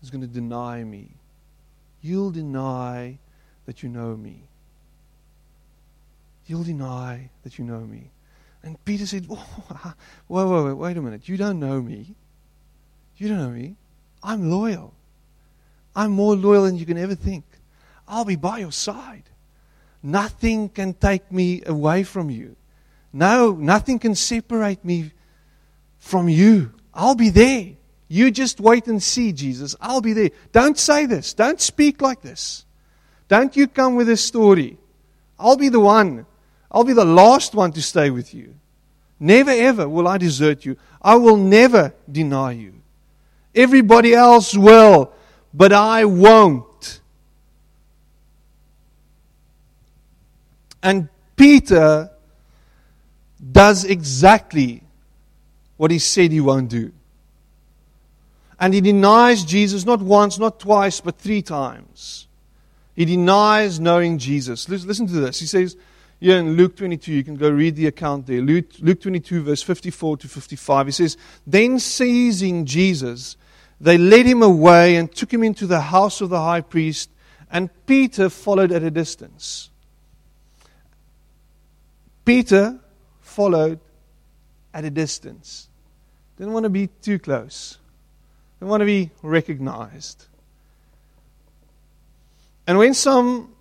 who's 0.01 0.11
going 0.11 0.23
to 0.23 0.27
deny 0.27 0.83
me. 0.85 1.11
You'll 2.03 2.31
deny 2.31 3.19
that 3.67 3.83
you 3.83 3.89
know 3.89 4.17
me. 4.17 4.43
You'll 6.47 6.65
deny 6.65 7.31
that 7.45 7.59
you 7.59 7.65
know 7.65 7.81
me. 7.81 8.11
And 8.63 8.83
Peter 8.85 9.07
said, 9.07 9.27
Whoa, 9.27 9.37
whoa, 10.27 10.47
whoa, 10.47 10.67
wait, 10.67 10.73
wait 10.75 10.97
a 10.97 11.03
minute. 11.03 11.29
You 11.29 11.37
don't 11.37 11.61
know 11.61 11.81
me. 11.81 12.15
You 13.17 13.29
don't 13.29 13.39
know 13.39 13.51
me. 13.51 13.77
I'm 14.23 14.51
loyal. 14.51 14.95
I'm 15.95 16.13
more 16.13 16.35
loyal 16.35 16.65
than 16.65 16.77
you 16.77 16.87
can 16.87 16.99
ever 16.99 17.15
think. 17.15 17.45
I'll 18.09 18.25
be 18.25 18.37
by 18.37 18.59
your 18.59 18.73
side. 18.73 19.25
Nothing 20.03 20.69
can 20.69 20.95
take 20.95 21.31
me 21.31 21.63
away 21.67 22.03
from 22.03 22.31
you. 22.31 22.57
No, 23.13 23.53
nothing 23.53 23.99
can 23.99 24.15
separate 24.15 24.85
me 24.85 25.13
from 25.99 26.29
you. 26.29 26.73
I'll 26.95 27.15
be 27.15 27.31
there. 27.31 27.75
You 28.13 28.33
just 28.33 28.59
wait 28.59 28.89
and 28.89 29.01
see, 29.01 29.33
Jesus. 29.33 29.77
I'll 29.81 30.01
be 30.01 30.13
there. 30.13 30.31
Don't 30.51 30.77
say 30.77 31.07
this. 31.07 31.33
Don't 31.33 31.61
speak 31.61 32.03
like 32.03 32.21
this. 32.21 32.65
Don't 33.29 33.57
you 33.57 33.69
come 33.69 33.95
with 33.95 34.09
this 34.09 34.25
story. 34.25 34.79
I'll 35.39 35.57
be 35.57 35.69
the 35.69 35.79
one. 35.79 36.27
I'll 36.73 36.83
be 36.83 36.93
the 36.93 37.05
last 37.05 37.55
one 37.55 37.71
to 37.71 37.81
stay 37.81 38.11
with 38.11 38.35
you. 38.35 38.57
Never 39.21 39.53
ever 39.53 39.89
will 39.89 40.09
I 40.09 40.19
desert 40.19 40.65
you. 40.65 40.77
I 41.01 41.15
will 41.15 41.37
never 41.37 41.95
deny 42.11 42.51
you. 42.51 42.75
Everybody 43.55 44.13
else 44.13 44.57
will, 44.57 45.13
but 45.55 45.73
I 45.73 46.05
won't. 46.05 47.01
And 50.83 51.09
Peter 51.37 52.11
does 53.53 53.85
exactly 53.85 54.83
what 55.77 55.93
he 55.93 56.01
said 56.01 56.33
he 56.33 56.41
won't 56.41 56.71
do. 56.71 56.91
And 58.61 58.75
he 58.75 58.83
denies 58.83 59.45
Jesus 59.45 59.87
not 59.87 60.01
once, 60.01 60.39
not 60.39 60.61
twice, 60.61 61.01
but 61.01 61.17
three 61.17 61.41
times. 61.41 62.29
He 62.95 63.07
denies 63.07 63.81
knowing 63.81 64.19
Jesus. 64.19 64.69
Listen 64.69 65.07
to 65.07 65.15
this. 65.15 65.41
He 65.41 65.47
says, 65.47 65.77
here 66.21 66.37
in 66.37 66.53
Luke 66.53 66.77
22, 66.77 67.13
you 67.13 67.25
can 67.25 67.37
go 67.37 67.49
read 67.49 67.77
the 67.77 67.87
account 67.87 68.27
there. 68.27 68.43
Luke, 68.43 68.67
Luke 68.81 69.01
22, 69.01 69.43
verse 69.43 69.63
54 69.63 70.19
to 70.19 70.29
55. 70.29 70.87
He 70.87 70.93
says, 70.93 71.17
Then 71.47 71.79
seizing 71.79 72.67
Jesus, 72.67 73.39
they 73.81 73.97
led 73.97 74.27
him 74.27 74.43
away 74.43 74.97
and 74.97 75.11
took 75.11 75.33
him 75.33 75.43
into 75.43 75.67
the 75.67 75.81
house 75.81 76.21
of 76.21 76.29
the 76.29 76.41
high 76.41 76.61
priest, 76.61 77.09
and 77.51 77.71
Peter 77.87 78.29
followed 78.29 78.71
at 78.71 78.83
a 78.83 78.91
distance. 78.91 79.71
Peter 82.27 82.79
followed 83.21 83.81
at 84.75 84.85
a 84.85 84.91
distance. 84.91 85.69
Didn't 86.37 86.53
want 86.53 86.65
to 86.65 86.71
be 86.71 86.89
too 87.01 87.19
close. 87.19 87.79
Didn't 88.61 88.71
want 88.71 88.83
to 88.83 88.87
be 88.87 89.11
recognized. 89.23 90.27
And 92.67 92.79
when 92.79 92.95
some 92.95 93.55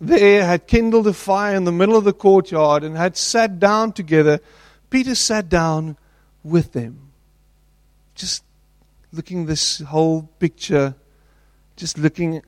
there 0.00 0.44
had 0.44 0.66
kindled 0.66 1.06
a 1.06 1.12
fire 1.12 1.54
in 1.54 1.64
the 1.64 1.72
middle 1.72 1.96
of 1.96 2.04
the 2.04 2.12
courtyard 2.12 2.82
and 2.82 2.96
had 2.96 3.16
sat 3.16 3.58
down 3.58 3.92
together, 3.92 4.40
Peter 4.90 5.14
sat 5.14 5.48
down 5.48 5.96
with 6.42 6.72
them. 6.72 7.12
Just 8.14 8.44
looking 9.12 9.46
this 9.46 9.78
whole 9.78 10.28
picture, 10.40 10.94
just 11.76 11.96
looking 11.96 12.42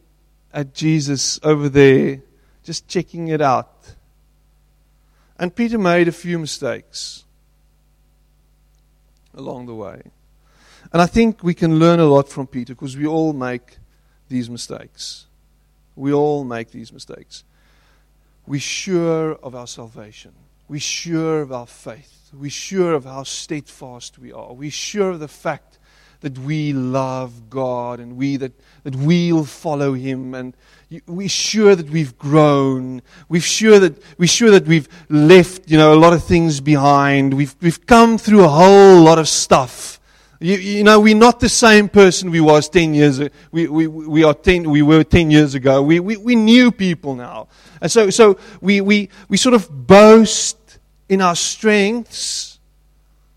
at 0.52 0.74
Jesus 0.74 1.38
over 1.42 1.68
there, 1.68 2.20
just 2.64 2.88
checking 2.88 3.28
it 3.28 3.40
out. 3.40 3.94
And 5.38 5.54
Peter 5.54 5.78
made 5.78 6.08
a 6.08 6.12
few 6.12 6.38
mistakes 6.38 7.24
along 9.34 9.66
the 9.66 9.74
way. 9.74 10.02
And 10.96 11.02
I 11.02 11.06
think 11.06 11.44
we 11.44 11.52
can 11.52 11.78
learn 11.78 12.00
a 12.00 12.06
lot 12.06 12.26
from 12.26 12.46
Peter 12.46 12.74
because 12.74 12.96
we 12.96 13.06
all 13.06 13.35
make 13.35 13.76
these 14.30 14.48
mistakes. 14.48 15.26
We 15.94 16.11
all 16.14 16.42
make 16.42 16.70
these 16.70 16.90
mistakes. 16.90 17.44
We're 18.46 18.61
sure 18.61 19.32
of 19.42 19.54
our 19.54 19.66
salvation. 19.66 20.32
We're 20.68 20.80
sure 20.80 21.42
of 21.42 21.52
our 21.52 21.66
faith. 21.66 22.30
We're 22.32 22.48
sure 22.48 22.94
of 22.94 23.04
how 23.04 23.24
steadfast 23.24 24.18
we 24.18 24.32
are. 24.32 24.54
We're 24.54 24.70
sure 24.70 25.11
of 25.11 25.20
the 25.20 25.28
fact 25.28 25.78
that 26.20 26.38
we 26.38 26.72
love 26.72 27.50
God 27.50 28.00
and 28.00 28.16
we 28.16 28.38
that, 28.38 28.52
that 28.85 28.96
we'll 28.96 29.44
follow 29.44 29.92
Him 29.92 30.32
and 30.32 30.56
we're 31.06 31.28
sure 31.28 31.76
that 31.76 31.90
we've 31.90 32.16
grown. 32.16 33.02
We're 33.28 33.42
sure 33.42 33.78
that 33.80 34.02
we're 34.16 34.28
sure 34.28 34.50
that 34.50 34.66
we've 34.66 34.88
left, 35.11 35.70
you 35.70 35.76
know, 35.76 35.92
a 35.92 36.00
lot 36.00 36.14
of 36.14 36.24
things 36.24 36.62
behind. 36.62 37.35
We've 37.35 37.54
we've 37.61 37.85
come 37.85 38.16
through 38.16 38.44
a 38.44 38.48
whole 38.48 39.02
lot 39.02 39.18
of 39.18 39.28
stuff. 39.28 39.95
You, 40.38 40.57
you, 40.57 40.85
know, 40.85 41.01
we're 41.01 41.16
not 41.16 41.40
the 41.40 41.49
same 41.49 41.88
person 41.88 42.31
we 42.31 42.40
was 42.40 42.68
10 42.68 42.92
years 42.92 43.20
we, 43.51 43.68
we, 43.68 43.87
we, 43.87 44.22
are 44.22 44.35
10, 44.35 44.70
we 44.70 44.83
were 44.83 45.03
10 45.03 45.31
years 45.31 45.55
ago. 45.55 45.83
We, 45.83 45.99
we, 45.99 46.16
we 46.18 46.35
new 46.35 46.70
people 46.70 47.14
now. 47.14 47.49
And 47.81 47.90
so, 47.90 48.11
so 48.11 48.38
we, 48.61 48.81
we, 48.83 49.09
we 49.29 49.38
sort 49.38 49.55
of 49.55 49.68
boast 49.70 50.59
in 51.09 51.22
our 51.22 51.37
strengths 51.37 52.59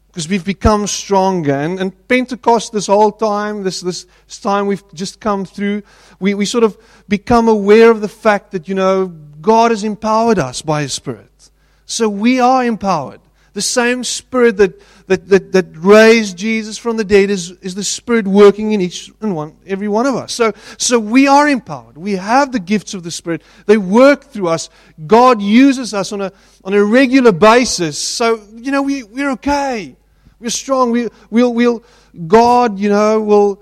because 0.08 0.28
we've 0.28 0.44
become 0.44 0.88
stronger. 0.88 1.54
And, 1.54 1.80
and 1.80 2.08
Pentecost, 2.08 2.74
this 2.74 2.88
whole 2.88 3.14
time, 3.14 3.64
this, 3.64 3.80
this 3.80 4.06
time 4.42 4.68
we've 4.68 4.84
just 4.94 5.22
come 5.22 5.46
through, 5.46 5.84
we, 6.20 6.34
we 6.34 6.46
sort 6.46 6.66
of 6.66 6.78
become 7.08 7.48
aware 7.48 7.92
of 7.92 8.02
the 8.02 8.10
fact 8.10 8.52
that, 8.52 8.68
you 8.68 8.76
know, 8.76 9.08
God 9.08 9.72
has 9.72 9.86
empowered 9.86 10.38
us 10.38 10.62
by 10.62 10.82
His 10.82 10.94
Spirit. 10.94 11.52
So 11.86 12.10
we 12.10 12.42
are 12.42 12.66
empowered. 12.66 13.22
The 13.60 13.63
same 13.63 14.06
Spirit 14.06 14.56
that, 14.56 14.80
that, 15.08 15.28
that, 15.28 15.52
that 15.52 15.65
raised 15.76 16.38
Jesus 16.38 16.78
from 16.78 16.95
the 16.95 17.04
dead 17.04 17.30
is, 17.30 17.52
is 17.60 17.76
the 17.76 17.84
Spirit 17.84 18.26
working 18.26 18.72
in 18.72 18.80
each 18.80 19.12
and 19.19 19.36
one, 19.36 19.58
every 19.67 19.89
one 19.89 20.06
of 20.06 20.15
us. 20.15 20.32
So, 20.32 20.54
so 20.78 20.98
we 20.98 21.28
are 21.28 21.45
empowered. 21.45 21.98
We 21.98 22.13
have 22.13 22.54
the 22.54 22.62
gifts 22.62 22.93
of 22.93 23.04
the 23.04 23.12
Spirit. 23.12 23.41
They 23.65 23.76
work 23.76 24.24
through 24.24 24.48
us. 24.48 24.69
God 25.06 25.41
uses 25.41 25.93
us 25.93 26.13
on 26.13 26.22
a, 26.22 26.32
on 26.63 26.74
a 26.74 26.82
regular 26.82 27.34
basis. 27.34 27.98
So, 27.98 28.41
you 28.56 28.72
know, 28.72 28.82
we, 28.82 29.04
we're 29.04 29.32
okay. 29.32 29.98
We're 30.39 30.52
strong. 30.52 30.91
We, 30.91 31.10
we'll, 31.30 31.54
we'll, 31.54 31.84
God, 32.28 32.80
you 32.80 32.88
know, 32.88 33.19
will, 33.19 33.62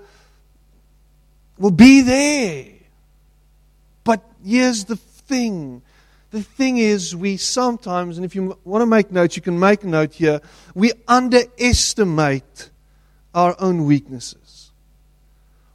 will 1.58 1.72
be 1.72 2.02
there. 2.02 2.66
But 4.04 4.22
here's 4.44 4.84
the 4.84 4.94
thing 4.94 5.82
the 6.30 6.42
thing 6.42 6.78
is, 6.78 7.16
we 7.16 7.36
sometimes, 7.36 8.18
and 8.18 8.24
if 8.24 8.34
you 8.34 8.58
want 8.64 8.82
to 8.82 8.86
make 8.86 9.10
notes, 9.10 9.36
you 9.36 9.42
can 9.42 9.58
make 9.58 9.82
a 9.82 9.86
note 9.86 10.12
here, 10.12 10.40
we 10.74 10.92
underestimate 11.06 12.70
our 13.34 13.56
own 13.58 13.86
weaknesses. 13.86 14.70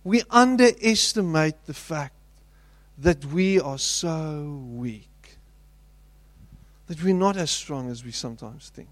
We 0.04 0.22
underestimate 0.30 1.66
the 1.66 1.74
fact 1.74 2.16
that 3.00 3.26
we 3.26 3.60
are 3.60 3.80
so 3.80 4.62
weak, 4.70 5.38
that 6.88 7.04
we're 7.04 7.16
not 7.16 7.36
as 7.38 7.50
strong 7.50 7.90
as 7.90 8.04
we 8.06 8.12
sometimes 8.12 8.70
think. 8.70 8.90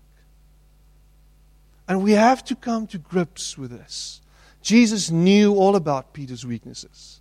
And 1.88 2.04
we 2.04 2.14
have 2.14 2.44
to 2.46 2.56
come 2.56 2.88
to 2.88 2.98
grips 2.98 3.58
with 3.58 3.72
this. 3.72 4.22
Jesus 4.62 5.12
knew 5.12 5.56
all 5.56 5.76
about 5.76 6.14
Peter's 6.14 6.46
weaknesses. 6.46 7.20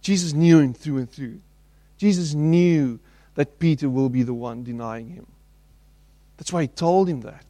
Jesus 0.00 0.32
knew 0.32 0.60
him 0.60 0.72
through 0.72 0.98
and 0.98 1.10
through. 1.10 1.40
Jesus 1.98 2.32
knew 2.32 3.00
that 3.36 3.58
Peter 3.58 3.88
will 3.88 4.08
be 4.08 4.22
the 4.22 4.34
one 4.34 4.64
denying 4.64 5.10
him. 5.10 5.26
That's 6.36 6.52
why 6.52 6.62
he 6.62 6.68
told 6.68 7.08
him 7.08 7.20
that. 7.20 7.44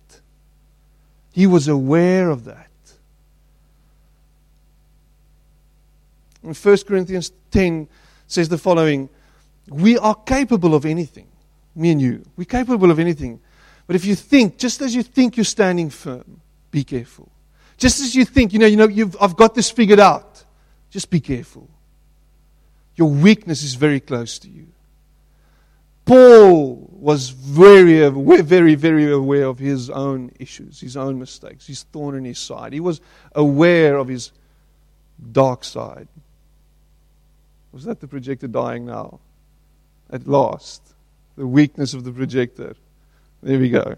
He 1.32 1.46
was 1.46 1.68
aware 1.68 2.28
of 2.28 2.44
that. 2.44 2.70
In 6.42 6.54
1 6.54 6.76
Corinthians 6.86 7.32
10 7.50 7.88
says 8.26 8.48
the 8.48 8.58
following 8.58 9.08
We 9.68 9.98
are 9.98 10.14
capable 10.14 10.74
of 10.74 10.84
anything, 10.84 11.26
me 11.74 11.90
and 11.90 12.00
you. 12.00 12.24
We're 12.36 12.44
capable 12.44 12.90
of 12.90 12.98
anything. 12.98 13.40
But 13.86 13.96
if 13.96 14.04
you 14.04 14.14
think, 14.14 14.58
just 14.58 14.80
as 14.80 14.94
you 14.94 15.02
think 15.02 15.36
you're 15.36 15.44
standing 15.44 15.90
firm, 15.90 16.40
be 16.70 16.84
careful. 16.84 17.30
Just 17.76 18.00
as 18.00 18.14
you 18.14 18.24
think, 18.24 18.52
you 18.52 18.58
know, 18.58 18.66
you 18.66 18.76
know 18.76 18.88
you've, 18.88 19.16
I've 19.20 19.36
got 19.36 19.54
this 19.54 19.70
figured 19.70 20.00
out, 20.00 20.44
just 20.90 21.10
be 21.10 21.20
careful. 21.20 21.68
Your 22.96 23.10
weakness 23.10 23.62
is 23.62 23.74
very 23.74 24.00
close 24.00 24.38
to 24.40 24.48
you. 24.48 24.68
Paul 26.06 26.88
was 26.92 27.28
very, 27.28 28.08
very, 28.40 28.74
very 28.74 29.12
aware 29.12 29.44
of 29.44 29.58
his 29.58 29.90
own 29.90 30.32
issues, 30.40 30.80
his 30.80 30.96
own 30.96 31.18
mistakes, 31.18 31.66
his 31.66 31.82
thorn 31.82 32.16
in 32.16 32.24
his 32.24 32.38
side. 32.38 32.72
He 32.72 32.80
was 32.80 33.02
aware 33.34 33.98
of 33.98 34.08
his 34.08 34.32
dark 35.32 35.62
side. 35.64 36.08
Was 37.72 37.84
that 37.84 38.00
the 38.00 38.08
projector 38.08 38.48
dying 38.48 38.86
now? 38.86 39.20
at 40.10 40.26
last. 40.26 40.82
The 41.36 41.46
weakness 41.46 41.94
of 41.94 42.04
the 42.04 42.12
projector. 42.12 42.74
There 43.42 43.58
we 43.58 43.68
go. 43.68 43.96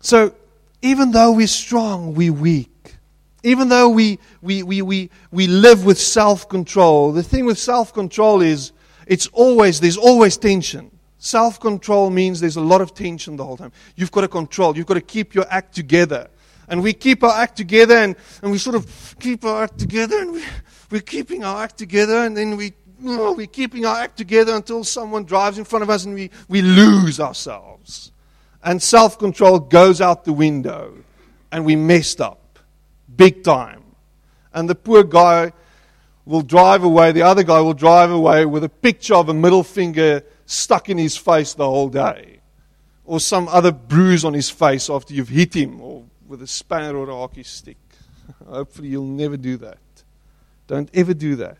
So, 0.00 0.34
even 0.82 1.12
though 1.12 1.32
we're 1.32 1.46
strong, 1.46 2.14
we're 2.14 2.32
weak. 2.32 2.70
Even 3.42 3.68
though 3.68 3.88
we, 3.88 4.18
we, 4.42 4.62
we, 4.62 4.82
we, 4.82 5.10
we 5.30 5.46
live 5.46 5.84
with 5.84 5.98
self 5.98 6.48
control, 6.48 7.12
the 7.12 7.22
thing 7.22 7.44
with 7.44 7.58
self 7.58 7.92
control 7.92 8.40
is 8.40 8.72
it's 9.06 9.28
always, 9.28 9.80
there's 9.80 9.96
always 9.96 10.36
tension. 10.36 10.90
Self 11.18 11.58
control 11.60 12.10
means 12.10 12.40
there's 12.40 12.56
a 12.56 12.60
lot 12.60 12.80
of 12.80 12.94
tension 12.94 13.36
the 13.36 13.44
whole 13.44 13.56
time. 13.56 13.72
You've 13.94 14.12
got 14.12 14.22
to 14.22 14.28
control, 14.28 14.76
you've 14.76 14.86
got 14.86 14.94
to 14.94 15.00
keep 15.00 15.34
your 15.34 15.46
act 15.48 15.74
together. 15.74 16.28
And 16.68 16.82
we 16.82 16.92
keep 16.92 17.22
our 17.22 17.38
act 17.38 17.56
together 17.56 17.96
and, 17.96 18.16
and 18.42 18.50
we 18.50 18.58
sort 18.58 18.74
of 18.74 19.16
keep 19.20 19.44
our 19.44 19.64
act 19.64 19.78
together 19.78 20.18
and 20.18 20.32
we, 20.32 20.44
we're 20.90 21.00
keeping 21.00 21.44
our 21.44 21.62
act 21.62 21.78
together 21.78 22.26
and 22.26 22.36
then 22.36 22.56
we, 22.56 22.72
oh, 23.04 23.32
we're 23.34 23.46
keeping 23.46 23.86
our 23.86 23.96
act 23.96 24.16
together 24.16 24.54
until 24.54 24.82
someone 24.82 25.24
drives 25.24 25.58
in 25.58 25.64
front 25.64 25.84
of 25.84 25.90
us 25.90 26.04
and 26.04 26.14
we, 26.14 26.30
we 26.48 26.62
lose 26.62 27.20
ourselves. 27.20 28.10
And 28.64 28.82
self 28.82 29.16
control 29.16 29.60
goes 29.60 30.00
out 30.00 30.24
the 30.24 30.32
window 30.32 30.92
and 31.52 31.64
we 31.64 31.76
messed 31.76 32.20
up 32.20 32.58
big 33.16 33.44
time. 33.44 33.84
And 34.52 34.68
the 34.68 34.74
poor 34.74 35.04
guy 35.04 35.52
will 36.26 36.42
drive 36.42 36.82
away, 36.82 37.12
the 37.12 37.22
other 37.22 37.44
guy 37.44 37.60
will 37.60 37.72
drive 37.72 38.10
away 38.10 38.44
with 38.44 38.64
a 38.64 38.68
picture 38.68 39.14
of 39.14 39.28
a 39.28 39.34
middle 39.34 39.62
finger 39.62 40.22
stuck 40.44 40.88
in 40.90 40.98
his 40.98 41.16
face 41.16 41.54
the 41.54 41.64
whole 41.64 41.88
day. 41.88 42.40
Or 43.04 43.20
some 43.20 43.46
other 43.48 43.70
bruise 43.70 44.24
on 44.24 44.34
his 44.34 44.50
face 44.50 44.90
after 44.90 45.14
you've 45.14 45.28
hit 45.28 45.54
him, 45.54 45.80
or 45.80 46.02
with 46.26 46.42
a 46.42 46.46
spanner 46.46 46.96
or 46.96 47.08
a 47.08 47.14
hockey 47.14 47.44
stick. 47.44 47.76
Hopefully, 48.46 48.88
you'll 48.88 49.04
never 49.04 49.36
do 49.36 49.56
that. 49.58 49.78
Don't 50.66 50.90
ever 50.92 51.14
do 51.14 51.36
that. 51.36 51.58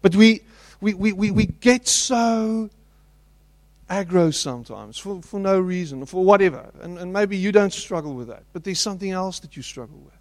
But 0.00 0.14
we, 0.14 0.42
we, 0.80 0.94
we, 0.94 1.12
we, 1.12 1.30
we 1.32 1.46
get 1.46 1.88
so 1.88 2.70
aggro 3.90 4.32
sometimes 4.32 4.96
for, 4.96 5.20
for 5.22 5.40
no 5.40 5.58
reason, 5.58 6.06
for 6.06 6.24
whatever. 6.24 6.70
And, 6.80 6.98
and 6.98 7.12
maybe 7.12 7.36
you 7.36 7.50
don't 7.50 7.72
struggle 7.72 8.14
with 8.14 8.28
that, 8.28 8.44
but 8.52 8.62
there's 8.62 8.80
something 8.80 9.10
else 9.10 9.40
that 9.40 9.56
you 9.56 9.62
struggle 9.62 9.98
with. 9.98 10.14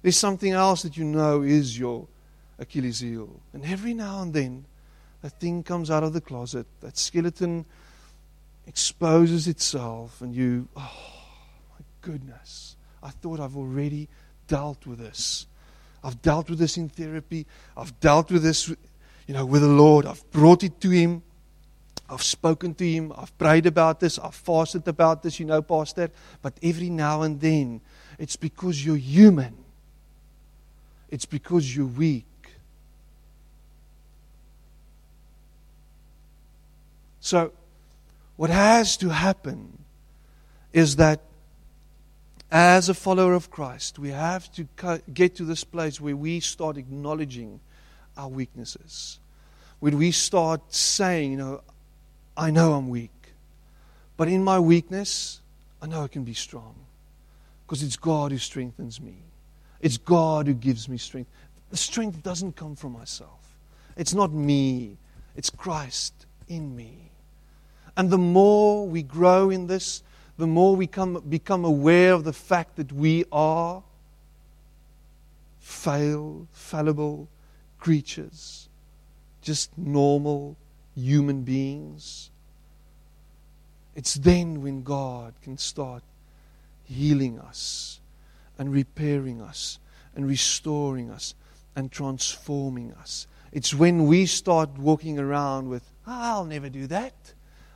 There's 0.00 0.16
something 0.16 0.52
else 0.52 0.82
that 0.82 0.96
you 0.96 1.04
know 1.04 1.42
is 1.42 1.78
your 1.78 2.06
Achilles 2.58 3.00
heel. 3.00 3.40
And 3.52 3.64
every 3.64 3.94
now 3.94 4.22
and 4.22 4.32
then, 4.32 4.64
that 5.22 5.40
thing 5.40 5.62
comes 5.62 5.90
out 5.90 6.02
of 6.02 6.12
the 6.12 6.20
closet, 6.20 6.66
that 6.80 6.98
skeleton 6.98 7.64
exposes 8.66 9.48
itself, 9.48 10.20
and 10.20 10.34
you, 10.34 10.68
oh 10.76 10.92
my 11.72 11.84
goodness, 12.00 12.76
I 13.02 13.10
thought 13.10 13.40
I've 13.40 13.56
already 13.56 14.08
dealt 14.46 14.86
with 14.86 14.98
this. 14.98 15.46
I've 16.02 16.20
dealt 16.20 16.50
with 16.50 16.58
this 16.58 16.76
in 16.76 16.88
therapy. 16.88 17.46
I've 17.76 17.98
dealt 18.00 18.30
with 18.30 18.42
this, 18.42 18.68
you 18.68 19.34
know, 19.34 19.46
with 19.46 19.62
the 19.62 19.68
Lord. 19.68 20.04
I've 20.04 20.30
brought 20.30 20.62
it 20.62 20.80
to 20.82 20.90
Him. 20.90 21.22
I've 22.08 22.22
spoken 22.22 22.74
to 22.74 22.84
Him. 22.84 23.12
I've 23.16 23.36
prayed 23.38 23.64
about 23.64 24.00
this. 24.00 24.18
I've 24.18 24.34
fasted 24.34 24.86
about 24.86 25.22
this, 25.22 25.40
you 25.40 25.46
know, 25.46 25.62
Pastor. 25.62 26.10
But 26.42 26.58
every 26.62 26.90
now 26.90 27.22
and 27.22 27.40
then, 27.40 27.80
it's 28.18 28.36
because 28.36 28.84
you're 28.84 28.96
human. 28.96 29.56
It's 31.08 31.24
because 31.24 31.74
you're 31.74 31.86
weak. 31.86 32.26
So, 37.24 37.52
what 38.36 38.50
has 38.50 38.98
to 38.98 39.08
happen 39.08 39.78
is 40.74 40.96
that 40.96 41.22
as 42.50 42.90
a 42.90 42.92
follower 42.92 43.32
of 43.32 43.50
Christ, 43.50 43.98
we 43.98 44.10
have 44.10 44.52
to 44.52 44.68
get 45.14 45.34
to 45.36 45.46
this 45.46 45.64
place 45.64 45.98
where 46.02 46.14
we 46.14 46.40
start 46.40 46.76
acknowledging 46.76 47.60
our 48.14 48.28
weaknesses. 48.28 49.20
When 49.80 49.96
we 49.96 50.10
start 50.10 50.74
saying, 50.74 51.30
you 51.30 51.38
know, 51.38 51.62
I 52.36 52.50
know 52.50 52.74
I'm 52.74 52.90
weak, 52.90 53.32
but 54.18 54.28
in 54.28 54.44
my 54.44 54.60
weakness, 54.60 55.40
I 55.80 55.86
know 55.86 56.02
I 56.02 56.08
can 56.08 56.24
be 56.24 56.34
strong 56.34 56.74
because 57.66 57.82
it's 57.82 57.96
God 57.96 58.32
who 58.32 58.38
strengthens 58.38 59.00
me. 59.00 59.16
It's 59.80 59.96
God 59.96 60.46
who 60.46 60.52
gives 60.52 60.90
me 60.90 60.98
strength. 60.98 61.30
The 61.70 61.78
strength 61.78 62.22
doesn't 62.22 62.54
come 62.54 62.76
from 62.76 62.92
myself, 62.92 63.56
it's 63.96 64.12
not 64.12 64.30
me, 64.30 64.98
it's 65.34 65.48
Christ 65.48 66.26
in 66.48 66.76
me. 66.76 67.12
And 67.96 68.10
the 68.10 68.18
more 68.18 68.86
we 68.86 69.02
grow 69.02 69.50
in 69.50 69.66
this, 69.66 70.02
the 70.36 70.46
more 70.46 70.74
we 70.74 70.86
come, 70.86 71.22
become 71.28 71.64
aware 71.64 72.12
of 72.12 72.24
the 72.24 72.32
fact 72.32 72.76
that 72.76 72.92
we 72.92 73.24
are 73.30 73.82
fail, 75.60 76.46
fallible 76.52 77.28
creatures, 77.78 78.68
just 79.42 79.76
normal 79.78 80.56
human 80.96 81.42
beings. 81.42 82.30
It's 83.94 84.14
then 84.14 84.62
when 84.62 84.82
God 84.82 85.34
can 85.42 85.56
start 85.56 86.02
healing 86.84 87.38
us 87.38 88.00
and 88.58 88.72
repairing 88.72 89.40
us 89.40 89.78
and 90.16 90.26
restoring 90.26 91.10
us 91.10 91.34
and 91.76 91.92
transforming 91.92 92.92
us. 92.94 93.26
It's 93.52 93.72
when 93.72 94.06
we 94.06 94.26
start 94.26 94.78
walking 94.78 95.18
around 95.18 95.68
with, 95.68 95.88
ah, 96.06 96.36
I'll 96.36 96.44
never 96.44 96.68
do 96.68 96.86
that. 96.88 97.33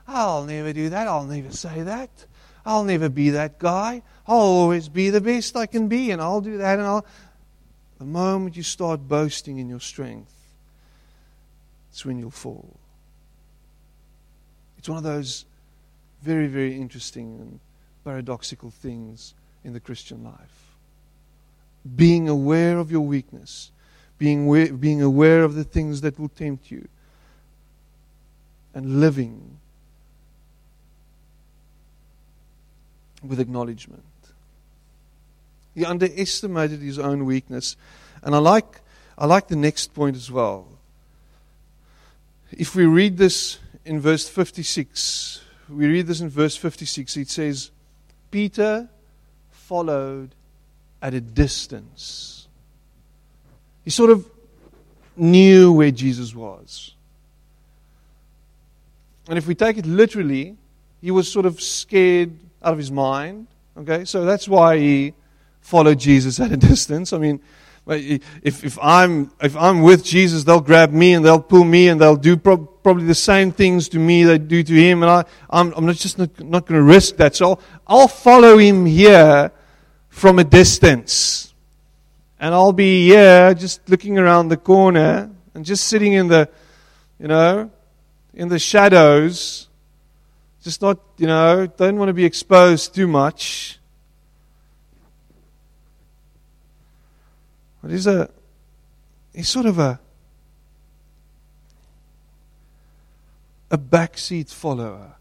I'll 0.08 0.44
never 0.44 0.72
do 0.72 0.88
that. 0.88 1.06
I'll 1.06 1.24
never 1.24 1.52
say 1.52 1.82
that. 1.82 2.10
I'll 2.64 2.84
never 2.84 3.10
be 3.10 3.30
that 3.30 3.58
guy. 3.58 4.02
I'll 4.26 4.36
always 4.36 4.88
be 4.88 5.10
the 5.10 5.20
best 5.20 5.54
I 5.54 5.66
can 5.66 5.86
be, 5.88 6.10
and 6.10 6.20
I'll 6.20 6.40
do 6.40 6.56
that. 6.58 6.78
And 6.78 6.86
I'll. 6.86 7.06
The 7.98 8.04
moment 8.04 8.56
you 8.56 8.62
start 8.62 9.06
boasting 9.06 9.58
in 9.58 9.68
your 9.68 9.80
strength, 9.80 10.32
it's 11.90 12.06
when 12.06 12.18
you'll 12.18 12.30
fall. 12.30 12.76
It's 14.78 14.88
one 14.88 14.98
of 14.98 15.04
those 15.04 15.44
very, 16.22 16.46
very 16.46 16.76
interesting 16.76 17.38
and 17.40 17.60
paradoxical 18.04 18.70
things 18.70 19.34
in 19.64 19.72
the 19.72 19.80
Christian 19.80 20.24
life. 20.24 20.76
Being 21.96 22.28
aware 22.28 22.78
of 22.78 22.90
your 22.90 23.00
weakness, 23.00 23.72
being 24.16 24.46
aware, 24.46 24.72
being 24.72 25.02
aware 25.02 25.42
of 25.42 25.54
the 25.54 25.64
things 25.64 26.00
that 26.02 26.18
will 26.18 26.28
tempt 26.28 26.70
you, 26.70 26.88
and 28.74 29.00
living 29.00 29.57
with 33.22 33.40
acknowledgement. 33.40 34.02
He 35.74 35.84
underestimated 35.84 36.80
his 36.80 36.98
own 36.98 37.24
weakness. 37.24 37.76
And 38.22 38.34
I 38.34 38.38
like, 38.38 38.80
I 39.16 39.26
like 39.26 39.48
the 39.48 39.56
next 39.56 39.94
point 39.94 40.16
as 40.16 40.30
well. 40.30 40.66
If 42.50 42.74
we 42.74 42.86
read 42.86 43.16
this 43.16 43.58
in 43.84 44.00
verse 44.00 44.28
56, 44.28 45.42
we 45.68 45.86
read 45.86 46.06
this 46.06 46.20
in 46.20 46.30
verse 46.30 46.56
56, 46.56 47.16
it 47.16 47.28
says, 47.28 47.70
Peter 48.30 48.88
followed 49.50 50.34
at 51.00 51.14
a 51.14 51.20
distance. 51.20 52.48
He 53.84 53.90
sort 53.90 54.10
of 54.10 54.28
knew 55.16 55.72
where 55.72 55.90
Jesus 55.90 56.34
was. 56.34 56.94
And 59.28 59.36
if 59.36 59.46
we 59.46 59.54
take 59.54 59.76
it 59.76 59.86
literally, 59.86 60.56
he 61.00 61.10
was 61.10 61.30
sort 61.30 61.46
of 61.46 61.60
scared 61.60 62.32
out 62.62 62.72
of 62.72 62.78
his 62.78 62.90
mind. 62.90 63.46
Okay, 63.76 64.04
so 64.04 64.24
that's 64.24 64.48
why 64.48 64.78
he 64.78 65.14
followed 65.60 65.98
Jesus 65.98 66.40
at 66.40 66.52
a 66.52 66.56
distance. 66.70 67.12
I 67.12 67.18
mean, 67.18 67.40
if, 67.90 68.64
if, 68.64 68.78
I'm, 68.82 69.30
if 69.40 69.56
I'm 69.56 69.82
with 69.82 70.04
Jesus, 70.04 70.44
they'll 70.44 70.60
grab 70.60 70.92
me 70.92 71.14
and 71.14 71.24
they'll 71.24 71.40
pull 71.40 71.64
me 71.64 71.88
and 71.88 72.00
they'll 72.00 72.16
do 72.16 72.36
pro- 72.36 72.58
probably 72.58 73.04
the 73.04 73.14
same 73.14 73.50
things 73.50 73.88
to 73.90 73.98
me 73.98 74.24
they 74.24 74.38
do 74.38 74.62
to 74.62 74.74
him. 74.74 75.02
And 75.02 75.10
I, 75.10 75.24
I'm, 75.48 75.72
I'm 75.74 75.86
not 75.86 75.96
just 75.96 76.18
not, 76.18 76.38
not 76.40 76.66
going 76.66 76.78
to 76.78 76.84
risk 76.84 77.16
that. 77.16 77.36
So 77.36 77.50
I'll, 77.50 77.60
I'll 77.86 78.08
follow 78.08 78.58
him 78.58 78.84
here 78.84 79.52
from 80.08 80.38
a 80.38 80.44
distance. 80.44 81.54
And 82.40 82.54
I'll 82.54 82.72
be 82.72 83.06
here 83.06 83.54
just 83.54 83.88
looking 83.88 84.18
around 84.18 84.48
the 84.48 84.56
corner 84.56 85.30
and 85.54 85.64
just 85.64 85.86
sitting 85.86 86.12
in 86.12 86.28
the, 86.28 86.48
you 87.18 87.28
know, 87.28 87.70
in 88.34 88.48
the 88.48 88.58
shadows 88.58 89.67
just 90.62 90.82
not, 90.82 90.98
you 91.16 91.26
know, 91.26 91.66
don't 91.66 91.96
want 91.96 92.08
to 92.08 92.12
be 92.14 92.24
exposed 92.24 92.94
too 92.94 93.06
much. 93.06 93.78
But 97.82 97.92
he's 97.92 98.06
a, 98.06 98.30
he's 99.34 99.48
sort 99.48 99.66
of 99.66 99.78
a, 99.78 100.00
a 103.70 103.78
backseat 103.78 104.52
follower. 104.52 105.14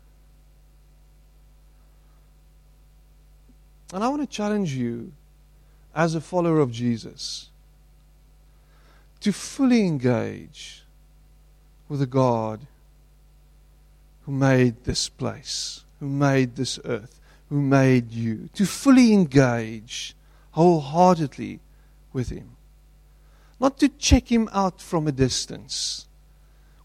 And 3.94 4.04
I 4.04 4.10
want 4.10 4.22
to 4.22 4.28
challenge 4.28 4.74
you 4.74 5.14
as 5.96 6.14
a 6.14 6.22
follower 6.22 6.60
of 6.60 6.72
Jesus 6.72 7.50
to 9.22 9.32
fully 9.32 9.86
engage 9.86 10.84
with 11.90 12.00
the 12.00 12.06
God 12.06 12.68
who 14.28 14.34
made 14.34 14.84
this 14.84 15.08
place, 15.08 15.86
who 16.02 16.06
made 16.06 16.58
this 16.58 16.78
earth, 16.84 17.18
who 17.50 17.62
made 17.62 18.12
you, 18.12 18.50
to 18.54 18.66
fully 18.66 19.14
engage 19.14 20.14
wholeheartedly 20.52 21.62
with 22.12 22.30
Him. 22.30 22.58
not 23.60 23.80
to 23.80 23.88
check 23.88 24.32
him 24.32 24.48
out 24.52 24.80
from 24.82 25.08
a 25.08 25.12
distance. 25.12 26.08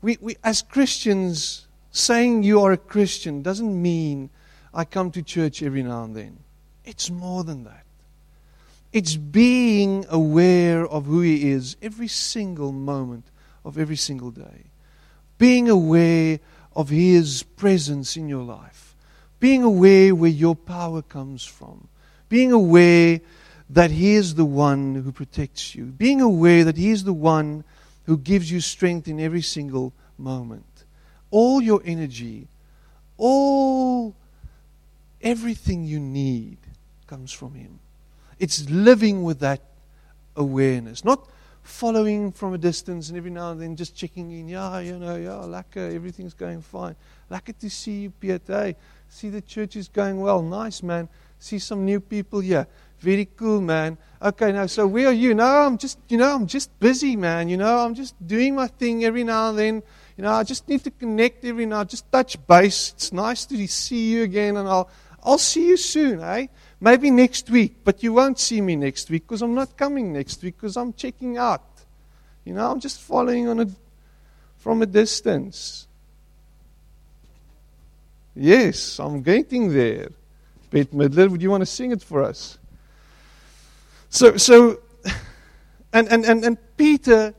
We, 0.00 0.16
we, 0.20 0.36
as 0.42 0.62
Christians, 0.62 1.66
saying 1.90 2.44
you 2.44 2.60
are 2.62 2.72
a 2.72 2.78
Christian 2.78 3.42
doesn't 3.42 3.82
mean 3.82 4.30
I 4.72 4.84
come 4.84 5.10
to 5.10 5.22
church 5.22 5.62
every 5.62 5.82
now 5.82 6.04
and 6.04 6.16
then. 6.16 6.38
It's 6.84 7.10
more 7.10 7.44
than 7.44 7.64
that. 7.64 7.84
It's 8.92 9.16
being 9.16 10.06
aware 10.08 10.86
of 10.86 11.06
who 11.06 11.20
He 11.20 11.50
is 11.50 11.76
every 11.82 12.08
single 12.08 12.72
moment 12.72 13.26
of 13.64 13.76
every 13.76 13.96
single 13.96 14.30
day. 14.30 14.70
Being 15.38 15.68
aware 15.68 16.38
of 16.76 16.88
His 16.88 17.42
presence 17.42 18.16
in 18.16 18.28
your 18.28 18.42
life. 18.44 18.94
Being 19.40 19.62
aware 19.62 20.14
where 20.14 20.30
your 20.30 20.54
power 20.54 21.02
comes 21.02 21.44
from. 21.44 21.88
Being 22.28 22.52
aware 22.52 23.20
that 23.70 23.90
He 23.90 24.14
is 24.14 24.34
the 24.34 24.44
one 24.44 24.94
who 24.94 25.12
protects 25.12 25.74
you. 25.74 25.86
Being 25.86 26.20
aware 26.20 26.64
that 26.64 26.76
He 26.76 26.90
is 26.90 27.04
the 27.04 27.12
one 27.12 27.64
who 28.04 28.16
gives 28.16 28.50
you 28.50 28.60
strength 28.60 29.08
in 29.08 29.20
every 29.20 29.42
single 29.42 29.92
moment. 30.18 30.84
All 31.30 31.60
your 31.60 31.82
energy, 31.84 32.48
all, 33.16 34.14
everything 35.20 35.84
you 35.84 35.98
need 35.98 36.58
comes 37.06 37.32
from 37.32 37.54
Him. 37.54 37.78
It's 38.38 38.68
living 38.68 39.22
with 39.22 39.40
that 39.40 39.60
awareness, 40.36 41.04
not 41.04 41.28
following 41.62 42.32
from 42.32 42.54
a 42.54 42.58
distance 42.58 43.08
and 43.08 43.16
every 43.16 43.30
now 43.30 43.52
and 43.52 43.60
then 43.60 43.76
just 43.76 43.96
checking 43.96 44.30
in. 44.32 44.48
Yeah, 44.48 44.80
you 44.80 44.98
know, 44.98 45.16
yeah, 45.16 45.42
lekker, 45.46 45.94
everything's 45.94 46.34
going 46.34 46.60
fine. 46.60 46.96
Lekker 47.30 47.56
to 47.58 47.70
see 47.70 48.02
you, 48.02 48.10
Peter. 48.10 48.74
See 49.08 49.30
the 49.30 49.40
church 49.40 49.76
is 49.76 49.88
going 49.88 50.20
well. 50.20 50.42
Nice, 50.42 50.82
man. 50.82 51.08
See 51.38 51.58
some 51.58 51.84
new 51.84 52.00
people 52.00 52.40
here. 52.40 52.66
Very 52.98 53.26
cool, 53.36 53.60
man. 53.60 53.98
Okay, 54.20 54.52
now, 54.52 54.66
so 54.66 54.86
where 54.86 55.08
are 55.08 55.12
you? 55.12 55.34
No, 55.34 55.44
I'm 55.44 55.76
just, 55.76 55.98
you 56.08 56.16
know, 56.16 56.34
I'm 56.34 56.46
just 56.46 56.78
busy, 56.78 57.16
man. 57.16 57.48
You 57.48 57.56
know, 57.56 57.78
I'm 57.78 57.94
just 57.94 58.14
doing 58.24 58.54
my 58.54 58.68
thing 58.68 59.04
every 59.04 59.24
now 59.24 59.50
and 59.50 59.58
then. 59.58 59.82
You 60.16 60.24
know, 60.24 60.32
I 60.32 60.44
just 60.44 60.68
need 60.68 60.84
to 60.84 60.90
connect 60.90 61.44
every 61.44 61.66
now, 61.66 61.84
just 61.84 62.10
touch 62.12 62.36
base. 62.46 62.92
It's 62.94 63.12
nice 63.12 63.44
to 63.46 63.66
see 63.66 64.12
you 64.12 64.22
again, 64.22 64.56
and 64.56 64.68
I'll, 64.68 64.88
I'll 65.22 65.38
see 65.38 65.66
you 65.66 65.76
soon, 65.76 66.20
eh? 66.20 66.46
Maybe 66.82 67.12
next 67.12 67.48
week, 67.48 67.76
but 67.84 68.02
you 68.02 68.12
won't 68.12 68.40
see 68.40 68.60
me 68.60 68.74
next 68.74 69.08
week 69.08 69.22
because 69.22 69.40
I'm 69.40 69.54
not 69.54 69.76
coming 69.76 70.12
next 70.12 70.42
week 70.42 70.56
because 70.56 70.76
I'm 70.76 70.92
checking 70.92 71.38
out. 71.38 71.62
You 72.44 72.54
know, 72.54 72.68
I'm 72.68 72.80
just 72.80 73.00
following 73.00 73.46
on 73.46 73.60
a, 73.60 73.66
from 74.58 74.82
a 74.82 74.86
distance. 74.86 75.86
Yes, 78.34 78.98
I'm 78.98 79.22
getting 79.22 79.72
there. 79.72 80.08
Bette 80.70 80.90
Midler, 80.90 81.30
would 81.30 81.40
you 81.40 81.50
want 81.50 81.60
to 81.60 81.66
sing 81.66 81.92
it 81.92 82.02
for 82.02 82.24
us? 82.24 82.58
So, 84.10 84.36
so, 84.36 84.80
and, 85.92 86.08
and, 86.08 86.24
and, 86.24 86.44
and 86.44 86.58
Peter, 86.76 87.32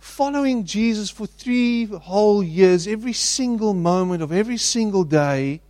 following 0.00 0.64
Jesus 0.64 1.08
for 1.08 1.28
three 1.28 1.84
whole 1.84 2.42
years, 2.42 2.88
every 2.88 3.12
single 3.12 3.74
moment 3.74 4.24
of 4.24 4.32
every 4.32 4.56
single 4.56 5.04
day, 5.04 5.60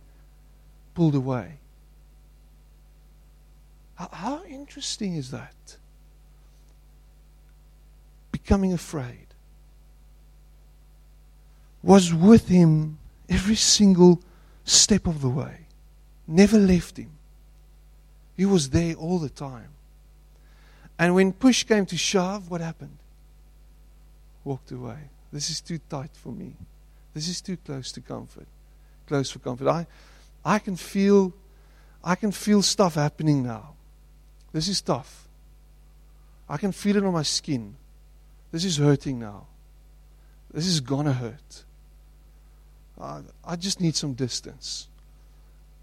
pulled 0.95 1.13
away. 1.13 1.58
How, 3.99 4.43
interesting 4.47 5.15
is 5.15 5.31
that? 5.31 5.77
Becoming 8.31 8.71
afraid. 8.71 9.27
Was 11.83 12.13
with 12.13 12.47
him 12.47 12.97
every 13.27 13.55
single 13.55 14.21
step 14.63 15.05
of 15.05 15.21
the 15.21 15.29
way. 15.29 15.65
Never 16.27 16.57
left 16.57 16.97
him. 16.97 17.11
He 18.37 18.45
was 18.45 18.69
there 18.69 18.95
all 18.95 19.19
the 19.19 19.29
time. 19.29 19.69
And 20.97 21.13
when 21.13 21.33
push 21.33 21.63
came 21.63 21.85
to 21.87 21.97
shove, 21.97 22.49
what 22.49 22.61
happened? 22.61 22.97
Walked 24.45 24.71
away. 24.71 25.09
This 25.31 25.49
is 25.49 25.59
too 25.59 25.79
tight 25.89 26.11
for 26.13 26.29
me. 26.29 26.53
This 27.13 27.27
is 27.27 27.41
too 27.41 27.57
close 27.57 27.91
to 27.93 28.01
comfort. 28.01 28.47
Close 29.07 29.29
for 29.29 29.39
comfort. 29.39 29.67
I, 29.67 29.87
I 30.45 30.59
can 30.59 30.77
feel 30.77 31.33
I 32.01 32.15
can 32.15 32.31
feel 32.31 32.61
stuff 32.61 32.95
happening 32.95 33.43
now. 33.43 33.73
This 34.51 34.67
is 34.67 34.81
tough. 34.81 35.27
I 36.47 36.57
can 36.57 36.71
feel 36.71 36.97
it 36.97 37.03
on 37.03 37.13
my 37.13 37.23
skin. 37.23 37.75
This 38.51 38.65
is 38.65 38.77
hurting 38.77 39.19
now. 39.19 39.45
This 40.51 40.65
is 40.65 40.79
gonna 40.79 41.13
hurt. 41.13 41.63
Uh, 42.99 43.21
I 43.45 43.55
just 43.55 43.79
need 43.79 43.95
some 43.95 44.13
distance. 44.13 44.87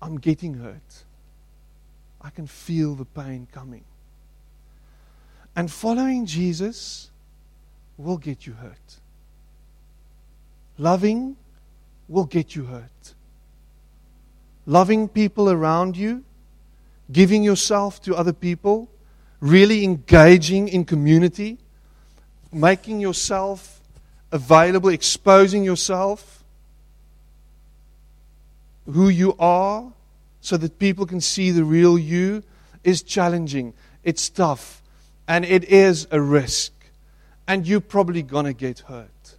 I'm 0.02 0.18
getting 0.18 0.54
hurt. 0.54 1.04
I 2.20 2.30
can 2.30 2.46
feel 2.46 2.94
the 2.94 3.04
pain 3.04 3.46
coming. 3.52 3.84
And 5.54 5.70
following 5.70 6.26
Jesus 6.26 7.10
will 7.96 8.18
get 8.18 8.46
you 8.46 8.54
hurt. 8.54 8.96
Loving 10.76 11.36
will 12.08 12.24
get 12.24 12.54
you 12.54 12.64
hurt. 12.64 13.14
Loving 14.66 15.08
people 15.08 15.48
around 15.48 15.96
you 15.96 16.24
giving 17.10 17.42
yourself 17.42 18.02
to 18.02 18.14
other 18.14 18.32
people, 18.32 18.90
really 19.40 19.84
engaging 19.84 20.68
in 20.68 20.84
community, 20.84 21.58
making 22.52 23.00
yourself 23.00 23.80
available, 24.32 24.88
exposing 24.88 25.64
yourself, 25.64 26.44
who 28.86 29.08
you 29.08 29.34
are, 29.38 29.92
so 30.40 30.56
that 30.56 30.78
people 30.78 31.06
can 31.06 31.20
see 31.20 31.50
the 31.50 31.64
real 31.64 31.98
you, 31.98 32.42
is 32.84 33.02
challenging. 33.02 33.74
It's 34.04 34.28
tough. 34.28 34.82
And 35.26 35.44
it 35.44 35.64
is 35.64 36.06
a 36.10 36.20
risk. 36.20 36.72
And 37.48 37.66
you're 37.66 37.80
probably 37.80 38.22
going 38.22 38.46
to 38.46 38.52
get 38.52 38.80
hurt. 38.80 39.36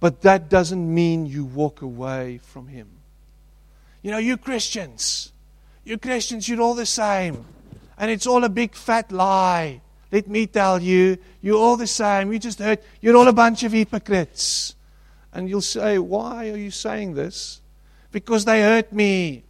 But 0.00 0.22
that 0.22 0.48
doesn't 0.48 0.92
mean 0.92 1.26
you 1.26 1.44
walk 1.44 1.80
away 1.80 2.40
from 2.42 2.66
Him. 2.66 2.88
You 4.02 4.10
know, 4.10 4.18
you 4.18 4.36
Christians, 4.36 5.31
you 5.84 5.98
Christians, 5.98 6.48
you're 6.48 6.60
all 6.60 6.74
the 6.74 6.86
same. 6.86 7.44
And 7.98 8.10
it's 8.10 8.26
all 8.26 8.44
a 8.44 8.48
big 8.48 8.74
fat 8.74 9.12
lie. 9.12 9.80
Let 10.10 10.28
me 10.28 10.46
tell 10.46 10.80
you, 10.82 11.18
you're 11.40 11.56
all 11.56 11.76
the 11.76 11.86
same. 11.86 12.32
You 12.32 12.38
just 12.38 12.58
heard, 12.58 12.80
you're 13.00 13.16
all 13.16 13.28
a 13.28 13.32
bunch 13.32 13.62
of 13.62 13.72
hypocrites. 13.72 14.74
And 15.32 15.48
you'll 15.48 15.62
say, 15.62 15.98
Why 15.98 16.50
are 16.50 16.56
you 16.56 16.70
saying 16.70 17.14
this? 17.14 17.60
Because 18.10 18.44
they 18.44 18.60
hurt 18.60 18.92
me. 18.92 19.44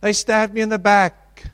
They 0.00 0.12
stabbed 0.12 0.54
me 0.54 0.60
in 0.60 0.68
the 0.68 0.78
back. 0.78 1.44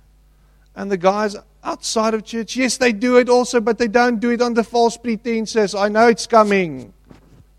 And 0.75 0.90
the 0.90 0.97
guys 0.97 1.37
outside 1.62 2.14
of 2.14 2.25
church, 2.25 2.57
yes, 2.57 2.79
they 2.79 2.92
do 2.92 3.18
it 3.18 3.29
also, 3.29 3.61
but 3.61 3.79
they 3.79 3.88
don't 3.88 4.18
do 4.18 4.31
it 4.31 4.40
under 4.40 4.62
false 4.62 4.97
pretenses. 4.97 5.75
I 5.75 5.88
know 5.88 6.09
it's 6.09 6.27
coming. 6.27 6.92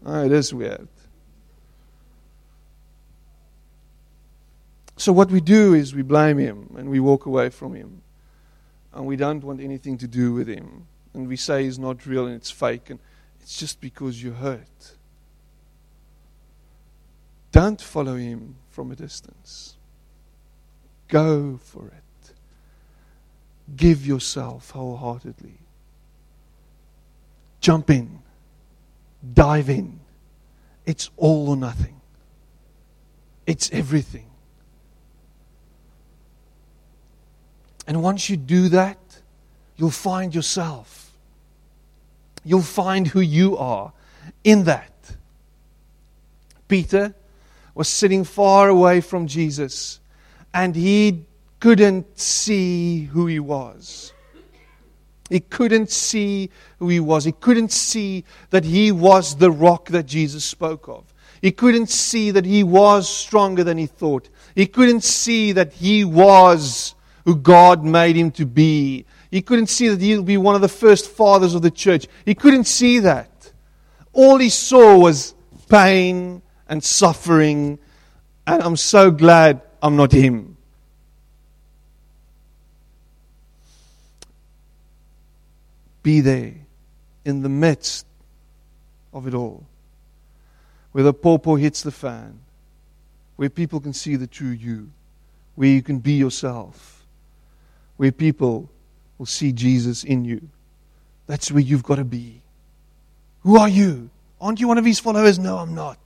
Oh, 0.05 0.25
it 0.25 0.31
is 0.31 0.53
weird. 0.53 0.87
So, 4.97 5.11
what 5.11 5.29
we 5.29 5.41
do 5.41 5.73
is 5.73 5.93
we 5.93 6.03
blame 6.03 6.37
him 6.37 6.73
and 6.77 6.89
we 6.89 6.99
walk 6.99 7.25
away 7.25 7.49
from 7.49 7.75
him. 7.75 8.01
And 8.93 9.05
we 9.05 9.17
don't 9.17 9.43
want 9.43 9.59
anything 9.59 9.97
to 9.97 10.07
do 10.07 10.33
with 10.33 10.47
him. 10.47 10.87
And 11.13 11.27
we 11.27 11.35
say 11.35 11.63
he's 11.63 11.77
not 11.77 12.05
real 12.05 12.27
and 12.27 12.35
it's 12.35 12.49
fake. 12.49 12.89
And 12.89 12.99
it's 13.41 13.57
just 13.57 13.81
because 13.81 14.23
you're 14.23 14.33
hurt. 14.33 14.95
Don't 17.51 17.81
follow 17.81 18.15
him 18.15 18.55
from 18.69 18.91
a 18.91 18.95
distance. 18.95 19.75
Go 21.09 21.59
for 21.61 21.87
it. 21.87 22.33
Give 23.75 24.05
yourself 24.05 24.71
wholeheartedly. 24.71 25.59
Jump 27.59 27.89
in. 27.89 28.19
Dive 29.33 29.69
in. 29.69 29.99
It's 30.85 31.09
all 31.17 31.49
or 31.49 31.57
nothing. 31.57 31.99
It's 33.45 33.71
everything. 33.71 34.29
And 37.87 38.01
once 38.01 38.29
you 38.29 38.37
do 38.37 38.69
that, 38.69 38.97
you'll 39.77 39.91
find 39.91 40.33
yourself. 40.33 41.11
You'll 42.43 42.61
find 42.61 43.07
who 43.07 43.21
you 43.21 43.57
are 43.57 43.91
in 44.43 44.63
that. 44.65 44.91
Peter 46.67 47.13
was 47.75 47.87
sitting 47.87 48.23
far 48.23 48.69
away 48.69 49.01
from 49.01 49.27
Jesus, 49.27 49.99
and 50.53 50.75
he 50.75 51.25
couldn't 51.59 52.19
see 52.19 53.05
who 53.05 53.27
he 53.27 53.39
was. 53.39 54.13
He 55.29 55.39
couldn't 55.39 55.89
see 55.91 56.49
who 56.79 56.89
he 56.89 56.99
was. 56.99 57.25
He 57.25 57.31
couldn't 57.31 57.71
see 57.71 58.23
that 58.51 58.63
he 58.63 58.91
was 58.91 59.35
the 59.35 59.51
rock 59.51 59.89
that 59.89 60.05
Jesus 60.05 60.45
spoke 60.45 60.87
of. 60.87 61.03
He 61.41 61.51
couldn't 61.51 61.89
see 61.89 62.31
that 62.31 62.45
he 62.45 62.63
was 62.63 63.09
stronger 63.09 63.63
than 63.63 63.77
he 63.77 63.85
thought. 63.85 64.29
He 64.55 64.65
couldn't 64.65 65.03
see 65.03 65.51
that 65.51 65.73
he 65.73 66.05
was 66.05 66.94
who 67.25 67.35
God 67.35 67.83
made 67.83 68.15
him 68.15 68.31
to 68.31 68.45
be. 68.45 69.05
He 69.31 69.41
couldn't 69.41 69.67
see 69.67 69.89
that 69.89 69.99
he'll 69.99 70.23
be 70.23 70.37
one 70.37 70.55
of 70.55 70.61
the 70.61 70.69
first 70.69 71.09
fathers 71.09 71.55
of 71.55 71.61
the 71.61 71.71
church. 71.71 72.07
He 72.23 72.35
couldn't 72.35 72.65
see 72.65 72.99
that. 72.99 73.51
All 74.13 74.37
he 74.37 74.49
saw 74.49 74.97
was 74.97 75.33
pain 75.67 76.41
and 76.69 76.83
suffering, 76.83 77.79
and 78.47 78.63
I'm 78.63 78.77
so 78.77 79.11
glad 79.11 79.61
I'm 79.81 79.95
not 79.95 80.11
him. 80.11 80.55
Be 86.03 86.21
there 86.21 86.53
in 87.25 87.41
the 87.41 87.49
midst 87.49 88.05
of 89.11 89.27
it 89.27 89.33
all. 89.33 89.65
Where 90.91 91.03
the 91.03 91.13
pawpaw 91.13 91.55
hits 91.55 91.81
the 91.81 91.91
fan, 91.91 92.39
where 93.35 93.49
people 93.49 93.79
can 93.79 93.91
see 93.91 94.15
the 94.15 94.27
true 94.27 94.51
you, 94.51 94.91
where 95.55 95.67
you 95.67 95.81
can 95.81 95.99
be 95.99 96.13
yourself, 96.13 96.94
where 97.97 98.11
people 98.11 98.69
will 99.17 99.25
see 99.25 99.51
Jesus 99.51 100.03
in 100.03 100.25
you. 100.25 100.49
That's 101.27 101.51
where 101.51 101.61
you've 101.61 101.83
got 101.83 101.95
to 101.95 102.03
be. 102.03 102.41
Who 103.41 103.57
are 103.57 103.69
you? 103.69 104.09
Aren't 104.39 104.59
you 104.59 104.67
one 104.67 104.77
of 104.77 104.85
his 104.85 104.99
followers? 104.99 105.39
No, 105.39 105.57
I'm 105.57 105.73
not. 105.73 105.99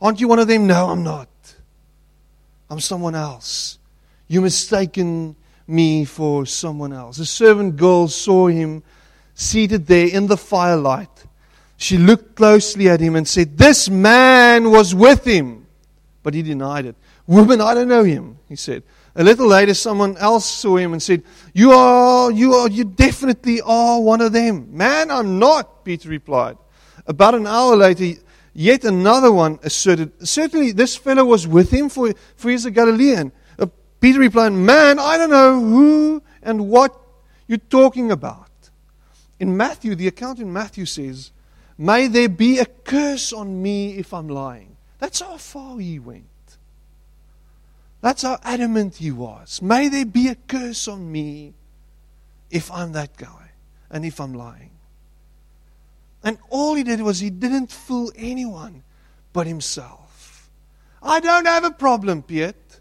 Aren't 0.00 0.20
you 0.20 0.28
one 0.28 0.38
of 0.38 0.48
them? 0.48 0.66
No, 0.66 0.90
I'm 0.90 1.02
not. 1.02 1.28
I'm 2.70 2.80
someone 2.80 3.14
else. 3.14 3.78
You 4.28 4.40
mistaken 4.40 5.36
me 5.66 6.04
for 6.04 6.46
someone 6.46 6.92
else. 6.92 7.16
The 7.16 7.26
servant 7.26 7.76
girl 7.76 8.08
saw 8.08 8.48
him 8.48 8.82
seated 9.34 9.86
there 9.86 10.08
in 10.08 10.26
the 10.26 10.36
firelight. 10.36 11.24
She 11.76 11.98
looked 11.98 12.36
closely 12.36 12.88
at 12.88 13.00
him 13.00 13.16
and 13.16 13.26
said, 13.26 13.58
This 13.58 13.88
man 13.88 14.70
was 14.70 14.94
with 14.94 15.24
him. 15.24 15.66
But 16.22 16.34
he 16.34 16.42
denied 16.42 16.86
it. 16.86 16.96
Woman, 17.26 17.60
I 17.60 17.74
don't 17.74 17.88
know 17.88 18.04
him, 18.04 18.38
he 18.48 18.56
said. 18.56 18.82
A 19.16 19.22
little 19.22 19.46
later, 19.46 19.74
someone 19.74 20.16
else 20.16 20.44
saw 20.44 20.76
him 20.76 20.92
and 20.92 21.02
said, 21.02 21.22
You 21.52 21.72
are, 21.72 22.32
you 22.32 22.54
are, 22.54 22.68
you 22.68 22.84
definitely 22.84 23.60
are 23.60 24.00
one 24.00 24.20
of 24.20 24.32
them. 24.32 24.76
Man, 24.76 25.10
I'm 25.10 25.38
not, 25.38 25.84
Peter 25.84 26.08
replied. 26.08 26.56
About 27.06 27.34
an 27.34 27.46
hour 27.46 27.76
later, 27.76 28.20
yet 28.54 28.84
another 28.84 29.30
one 29.30 29.60
asserted, 29.62 30.26
Certainly 30.26 30.72
this 30.72 30.96
fellow 30.96 31.24
was 31.24 31.46
with 31.46 31.70
him, 31.70 31.88
for, 31.88 32.12
for 32.34 32.50
he's 32.50 32.64
a 32.64 32.72
Galilean. 32.72 33.30
Uh, 33.56 33.66
Peter 34.00 34.18
replied, 34.18 34.50
Man, 34.50 34.98
I 34.98 35.16
don't 35.16 35.30
know 35.30 35.60
who 35.60 36.22
and 36.42 36.68
what 36.68 36.98
you're 37.46 37.58
talking 37.58 38.10
about. 38.10 38.50
In 39.38 39.56
Matthew, 39.56 39.94
the 39.94 40.08
account 40.08 40.40
in 40.40 40.52
Matthew 40.52 40.86
says, 40.86 41.30
May 41.78 42.08
there 42.08 42.28
be 42.28 42.58
a 42.58 42.66
curse 42.66 43.32
on 43.32 43.62
me 43.62 43.96
if 43.96 44.12
I'm 44.12 44.28
lying. 44.28 44.76
That's 44.98 45.20
how 45.20 45.36
far 45.36 45.78
he 45.78 46.00
went. 46.00 46.26
That's 48.04 48.20
how 48.20 48.38
adamant 48.44 48.96
he 48.96 49.10
was. 49.10 49.62
May 49.62 49.88
there 49.88 50.04
be 50.04 50.28
a 50.28 50.34
curse 50.34 50.88
on 50.88 51.10
me 51.10 51.54
if 52.50 52.70
I'm 52.70 52.92
that 52.92 53.16
guy 53.16 53.52
and 53.90 54.04
if 54.04 54.20
I'm 54.20 54.34
lying. 54.34 54.72
And 56.22 56.36
all 56.50 56.74
he 56.74 56.82
did 56.82 57.00
was 57.00 57.20
he 57.20 57.30
didn't 57.30 57.72
fool 57.72 58.12
anyone 58.14 58.82
but 59.32 59.46
himself. 59.46 60.50
I 61.02 61.18
don't 61.20 61.46
have 61.46 61.64
a 61.64 61.70
problem, 61.70 62.22
Piet. 62.22 62.78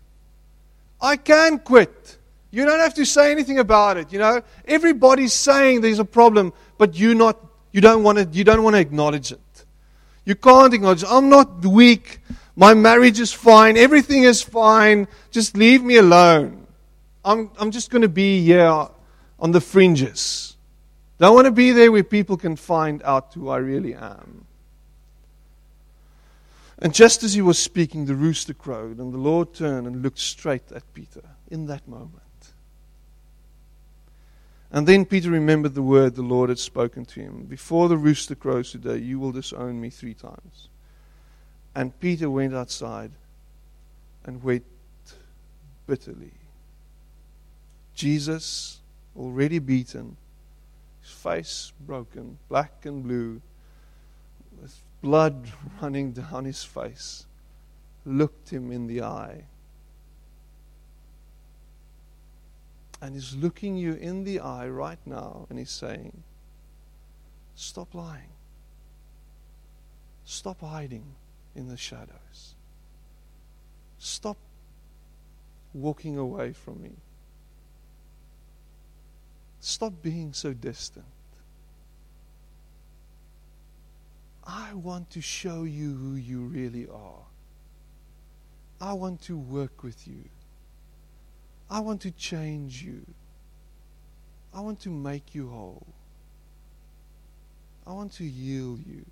I 1.00 1.16
can 1.16 1.60
quit. 1.60 2.18
You 2.52 2.66
don't 2.66 2.82
have 2.82 2.96
to 2.96 3.06
say 3.06 3.32
anything 3.32 3.60
about 3.60 3.96
it. 3.96 4.12
You 4.12 4.20
know, 4.20 4.42
everybody's 4.66 5.32
saying 5.32 5.80
there's 5.80 6.00
a 6.00 6.06
problem, 6.20 6.52
but 6.78 7.00
you 7.00 7.16
not 7.16 7.40
you 7.72 7.80
don't 7.80 8.04
want 8.04 8.18
to 8.18 8.28
you 8.38 8.44
don't 8.44 8.62
want 8.62 8.76
to 8.76 8.82
acknowledge 8.82 9.32
it. 9.32 9.66
You 10.26 10.36
can't 10.36 10.74
acknowledge. 10.74 11.06
I'm 11.08 11.30
not 11.30 11.66
weak. 11.66 12.20
My 12.56 12.74
marriage 12.74 13.20
is 13.20 13.34
fine. 13.34 13.78
Everything 13.78 14.24
is 14.24 14.42
fine. 14.42 15.08
Just 15.32 15.58
leave 15.58 15.84
me 15.84 15.98
alone. 15.98 16.68
I'm, 17.26 17.50
I'm 17.58 17.72
just 17.72 17.90
going 17.90 18.04
to 18.04 18.10
be 18.10 18.44
here 18.44 18.88
on 19.40 19.52
the 19.52 19.62
fringes. 19.62 20.56
Don't 21.18 21.36
want 21.36 21.46
to 21.46 21.52
be 21.52 21.72
there 21.72 21.92
where 21.92 22.04
people 22.04 22.38
can 22.38 22.56
find 22.56 23.02
out 23.04 23.34
who 23.34 23.50
I 23.50 23.58
really 23.58 23.96
am. 23.96 24.46
And 26.80 26.94
just 26.94 27.24
as 27.24 27.34
he 27.34 27.42
was 27.42 27.58
speaking, 27.58 28.06
the 28.06 28.16
rooster 28.16 28.54
crowed, 28.54 28.98
and 28.98 29.14
the 29.14 29.18
Lord 29.18 29.54
turned 29.54 29.88
and 29.88 30.02
looked 30.02 30.20
straight 30.20 30.72
at 30.74 30.94
Peter 30.94 31.24
in 31.50 31.68
that 31.68 31.88
moment. 31.88 32.20
And 34.70 34.88
then 34.88 35.06
Peter 35.06 35.30
remembered 35.30 35.76
the 35.76 35.84
word 35.84 36.16
the 36.16 36.24
Lord 36.24 36.50
had 36.50 36.60
spoken 36.60 37.06
to 37.06 37.20
him 37.22 37.46
Before 37.46 37.88
the 37.88 37.96
rooster 37.96 38.36
crows 38.36 38.72
today, 38.72 38.98
you 38.98 39.20
will 39.20 39.32
disown 39.32 39.80
me 39.80 39.92
three 39.92 40.16
times. 40.16 40.68
And 41.76 41.98
Peter 42.00 42.30
went 42.30 42.54
outside 42.54 43.12
and 44.26 44.44
wept 44.44 44.66
bitterly. 45.88 46.34
Jesus, 47.96 48.80
already 49.18 49.60
beaten, 49.60 50.18
his 51.02 51.12
face 51.12 51.72
broken, 51.86 52.38
black 52.48 52.86
and 52.86 53.04
blue, 53.04 53.42
with 54.62 54.80
blood 55.02 55.52
running 55.82 56.12
down 56.12 56.46
his 56.46 56.64
face, 56.64 57.26
looked 58.06 58.50
him 58.50 58.72
in 58.72 58.88
the 58.88 59.02
eye. 59.02 59.44
And 63.02 63.16
he's 63.16 63.36
looking 63.36 63.76
you 63.76 63.94
in 63.94 64.24
the 64.24 64.40
eye 64.40 64.68
right 64.68 65.00
now 65.06 65.46
and 65.50 65.60
he's 65.60 65.72
saying, 65.72 66.24
Stop 67.56 67.94
lying. 67.94 68.30
Stop 70.26 70.62
hiding 70.62 71.04
in 71.56 71.68
the 71.68 71.78
shadows. 71.78 72.56
Stop 73.98 74.38
walking 75.74 76.18
away 76.18 76.54
from 76.54 76.82
me. 76.82 76.92
Stop 79.60 79.94
being 80.02 80.34
so 80.34 80.54
distant. 80.54 81.06
I 84.46 84.74
want 84.74 85.10
to 85.12 85.22
show 85.22 85.64
you 85.64 85.96
who 85.96 86.16
you 86.16 86.42
really 86.42 86.88
are. 86.88 87.26
I 88.82 88.94
want 88.94 89.22
to 89.24 89.38
work 89.38 89.84
with 89.84 90.06
you. 90.06 90.26
I 91.70 91.80
want 91.80 92.02
to 92.02 92.12
change 92.12 92.84
you. 92.84 93.06
I 94.54 94.60
want 94.60 94.82
to 94.82 94.90
make 94.90 95.34
you 95.34 95.50
whole. 95.50 95.88
I 97.88 97.94
want 97.94 98.12
to 98.14 98.24
heal 98.24 98.78
you. 98.86 99.06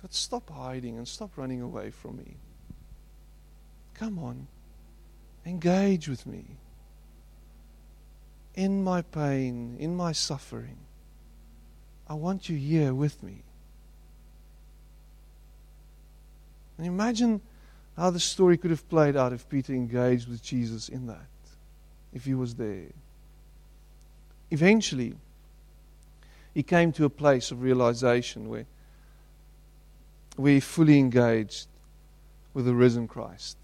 But 0.00 0.14
stop 0.14 0.50
hiding 0.50 0.96
and 0.96 1.06
stop 1.06 1.36
running 1.36 1.60
away 1.60 1.90
from 1.90 2.16
me. 2.16 2.36
Come 3.94 4.18
on. 4.18 4.46
Engage 5.44 6.08
with 6.08 6.26
me. 6.26 6.44
In 8.54 8.84
my 8.84 9.02
pain, 9.02 9.76
in 9.78 9.96
my 9.96 10.12
suffering. 10.12 10.78
I 12.08 12.14
want 12.14 12.48
you 12.48 12.56
here 12.56 12.94
with 12.94 13.22
me. 13.22 13.42
And 16.76 16.86
imagine 16.86 17.40
how 17.96 18.10
the 18.10 18.20
story 18.20 18.56
could 18.56 18.70
have 18.70 18.88
played 18.88 19.16
out 19.16 19.32
if 19.32 19.48
Peter 19.48 19.72
engaged 19.74 20.28
with 20.28 20.42
Jesus 20.42 20.88
in 20.88 21.06
that, 21.08 21.26
if 22.12 22.24
he 22.24 22.34
was 22.34 22.54
there. 22.54 22.92
Eventually, 24.50 25.14
he 26.54 26.62
came 26.62 26.92
to 26.92 27.04
a 27.04 27.10
place 27.10 27.50
of 27.50 27.62
realization 27.62 28.48
where 28.48 28.66
we 30.38 30.60
fully 30.60 30.98
engaged 30.98 31.66
with 32.54 32.64
the 32.64 32.74
risen 32.74 33.08
Christ. 33.08 33.58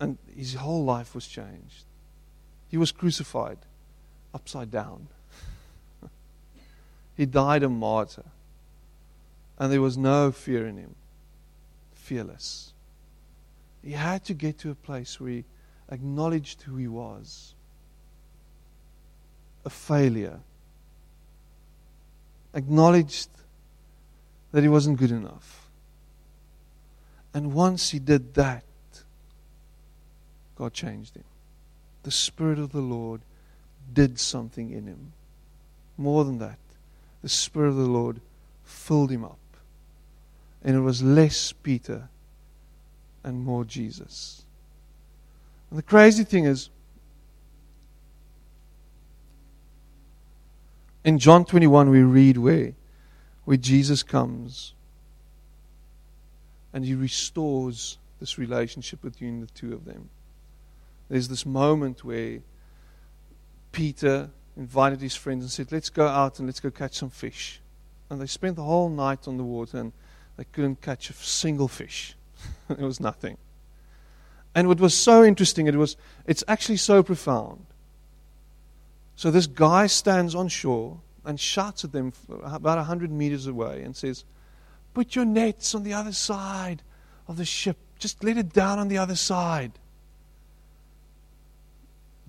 And 0.00 0.18
his 0.36 0.54
whole 0.54 0.84
life 0.84 1.14
was 1.14 1.26
changed. 1.26 1.84
He 2.68 2.76
was 2.76 2.90
crucified 2.90 3.58
upside 4.34 4.70
down. 4.70 5.06
he 7.16 7.24
died 7.24 7.62
a 7.62 7.68
martyr. 7.68 8.24
And 9.58 9.72
there 9.72 9.80
was 9.80 9.96
no 9.96 10.32
fear 10.32 10.66
in 10.66 10.76
him. 10.76 10.96
Fearless. 11.94 12.72
He 13.82 13.92
had 13.92 14.24
to 14.24 14.34
get 14.34 14.58
to 14.58 14.70
a 14.70 14.74
place 14.74 15.20
where 15.20 15.30
he 15.30 15.44
acknowledged 15.88 16.62
who 16.62 16.76
he 16.76 16.88
was 16.88 17.54
a 19.64 19.70
failure, 19.70 20.40
acknowledged 22.52 23.28
that 24.54 24.62
he 24.62 24.68
wasn't 24.68 24.96
good 24.96 25.10
enough. 25.10 25.66
And 27.34 27.52
once 27.52 27.90
he 27.90 27.98
did 27.98 28.34
that, 28.34 28.62
God 30.54 30.72
changed 30.72 31.16
him. 31.16 31.24
The 32.04 32.12
Spirit 32.12 32.60
of 32.60 32.70
the 32.70 32.80
Lord 32.80 33.22
did 33.92 34.20
something 34.20 34.70
in 34.70 34.86
him. 34.86 35.12
More 35.98 36.24
than 36.24 36.38
that, 36.38 36.60
the 37.20 37.28
Spirit 37.28 37.70
of 37.70 37.74
the 37.74 37.88
Lord 37.88 38.20
filled 38.64 39.10
him 39.10 39.24
up. 39.24 39.40
And 40.62 40.76
it 40.76 40.80
was 40.82 41.02
less 41.02 41.50
Peter 41.50 42.08
and 43.24 43.44
more 43.44 43.64
Jesus. 43.64 44.44
And 45.68 45.80
the 45.80 45.82
crazy 45.82 46.22
thing 46.22 46.44
is, 46.44 46.70
in 51.02 51.18
John 51.18 51.44
21, 51.44 51.90
we 51.90 52.02
read 52.02 52.38
where 52.38 52.74
where 53.44 53.56
Jesus 53.56 54.02
comes 54.02 54.74
and 56.72 56.84
he 56.84 56.94
restores 56.94 57.98
this 58.20 58.38
relationship 58.38 59.02
between 59.02 59.40
the 59.40 59.46
two 59.46 59.72
of 59.72 59.84
them. 59.84 60.08
There's 61.08 61.28
this 61.28 61.44
moment 61.44 62.04
where 62.04 62.40
Peter 63.72 64.30
invited 64.56 65.00
his 65.00 65.14
friends 65.14 65.44
and 65.44 65.50
said, 65.50 65.70
Let's 65.70 65.90
go 65.90 66.06
out 66.06 66.38
and 66.38 66.48
let's 66.48 66.60
go 66.60 66.70
catch 66.70 66.94
some 66.94 67.10
fish. 67.10 67.60
And 68.08 68.20
they 68.20 68.26
spent 68.26 68.56
the 68.56 68.62
whole 68.62 68.88
night 68.88 69.28
on 69.28 69.36
the 69.36 69.44
water 69.44 69.78
and 69.78 69.92
they 70.36 70.44
couldn't 70.44 70.80
catch 70.80 71.10
a 71.10 71.12
single 71.12 71.68
fish. 71.68 72.16
it 72.68 72.78
was 72.78 73.00
nothing. 73.00 73.36
And 74.54 74.68
what 74.68 74.80
was 74.80 74.96
so 74.96 75.24
interesting, 75.24 75.66
it 75.66 75.74
was 75.74 75.96
it's 76.26 76.44
actually 76.46 76.76
so 76.76 77.02
profound. 77.02 77.66
So 79.16 79.30
this 79.30 79.46
guy 79.46 79.86
stands 79.86 80.34
on 80.34 80.48
shore 80.48 81.00
and 81.24 81.38
shouts 81.38 81.84
at 81.84 81.92
them 81.92 82.12
about 82.28 82.78
100 82.78 83.10
meters 83.10 83.46
away 83.46 83.82
and 83.82 83.96
says, 83.96 84.24
Put 84.92 85.16
your 85.16 85.24
nets 85.24 85.74
on 85.74 85.82
the 85.82 85.92
other 85.92 86.12
side 86.12 86.82
of 87.26 87.36
the 87.36 87.44
ship. 87.44 87.76
Just 87.98 88.22
let 88.22 88.36
it 88.36 88.52
down 88.52 88.78
on 88.78 88.88
the 88.88 88.98
other 88.98 89.16
side. 89.16 89.72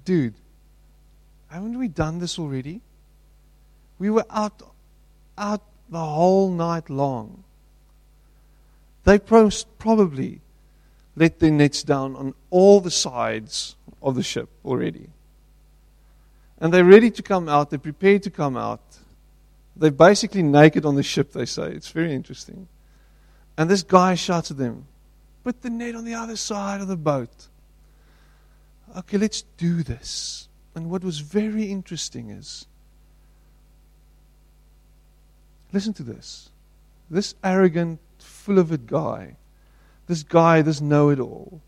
Dude, 0.03 0.35
haven't 1.47 1.77
we 1.77 1.87
done 1.87 2.19
this 2.19 2.39
already? 2.39 2.81
We 3.99 4.09
were 4.09 4.25
out, 4.29 4.61
out 5.37 5.61
the 5.89 5.99
whole 5.99 6.51
night 6.51 6.89
long. 6.89 7.43
They 9.03 9.19
probably 9.19 10.41
let 11.15 11.39
their 11.39 11.51
nets 11.51 11.83
down 11.83 12.15
on 12.15 12.33
all 12.49 12.81
the 12.81 12.91
sides 12.91 13.75
of 14.01 14.15
the 14.15 14.23
ship 14.23 14.49
already. 14.63 15.09
And 16.59 16.73
they're 16.73 16.85
ready 16.85 17.11
to 17.11 17.21
come 17.21 17.49
out, 17.49 17.69
they're 17.69 17.79
prepared 17.79 18.23
to 18.23 18.29
come 18.29 18.55
out. 18.55 18.81
They're 19.75 19.91
basically 19.91 20.41
naked 20.41 20.85
on 20.85 20.95
the 20.95 21.03
ship, 21.03 21.33
they 21.33 21.45
say. 21.45 21.71
It's 21.71 21.89
very 21.89 22.13
interesting. 22.13 22.67
And 23.57 23.69
this 23.69 23.83
guy 23.83 24.15
shouts 24.15 24.51
at 24.51 24.57
them, 24.57 24.87
Put 25.43 25.61
the 25.61 25.69
net 25.69 25.95
on 25.95 26.05
the 26.05 26.15
other 26.15 26.35
side 26.35 26.81
of 26.81 26.87
the 26.87 26.97
boat. 26.97 27.47
Okay, 28.97 29.17
let's 29.17 29.43
do 29.57 29.83
this. 29.83 30.47
And 30.73 30.89
what 30.89 31.03
was 31.03 31.19
very 31.19 31.65
interesting 31.65 32.31
is 32.31 32.65
listen 35.71 35.93
to 35.93 36.03
this. 36.03 36.49
This 37.09 37.35
arrogant, 37.43 37.99
full 38.17 38.57
of 38.57 38.71
it 38.71 38.87
guy, 38.87 39.35
this 40.07 40.23
guy, 40.23 40.61
this 40.61 40.81
know 40.81 41.09
it 41.09 41.19
all, 41.19 41.61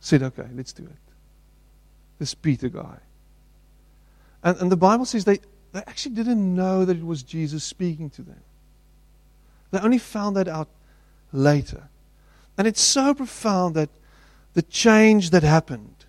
said, 0.00 0.22
Okay, 0.22 0.46
let's 0.54 0.72
do 0.72 0.84
it. 0.84 1.05
This 2.18 2.34
Peter 2.34 2.68
guy. 2.68 2.98
And, 4.42 4.58
and 4.58 4.72
the 4.72 4.76
Bible 4.76 5.04
says 5.04 5.24
they, 5.24 5.40
they 5.72 5.80
actually 5.80 6.14
didn't 6.14 6.54
know 6.54 6.84
that 6.84 6.96
it 6.96 7.04
was 7.04 7.22
Jesus 7.22 7.64
speaking 7.64 8.10
to 8.10 8.22
them. 8.22 8.40
They 9.70 9.78
only 9.80 9.98
found 9.98 10.36
that 10.36 10.48
out 10.48 10.68
later. 11.32 11.88
And 12.56 12.66
it's 12.66 12.80
so 12.80 13.12
profound 13.12 13.74
that 13.74 13.90
the 14.54 14.62
change 14.62 15.30
that 15.30 15.42
happened. 15.42 16.06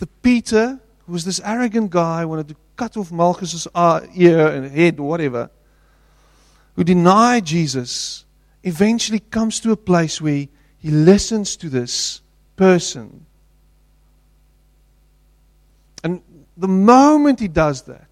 The 0.00 0.06
Peter, 0.06 0.80
who 1.06 1.12
was 1.12 1.24
this 1.24 1.40
arrogant 1.44 1.90
guy, 1.90 2.24
wanted 2.24 2.48
to 2.48 2.56
cut 2.76 2.96
off 2.96 3.12
Malchus's 3.12 3.68
uh, 3.74 4.00
ear 4.14 4.48
and 4.48 4.70
head 4.70 4.98
or 4.98 5.08
whatever, 5.08 5.50
who 6.74 6.82
denied 6.82 7.44
Jesus, 7.44 8.24
eventually 8.64 9.20
comes 9.20 9.60
to 9.60 9.70
a 9.70 9.76
place 9.76 10.20
where 10.20 10.48
he 10.78 10.90
listens 10.90 11.56
to 11.58 11.68
this 11.68 12.20
person. 12.56 13.26
And 16.02 16.22
the 16.56 16.68
moment 16.68 17.40
he 17.40 17.48
does 17.48 17.82
that, 17.82 18.06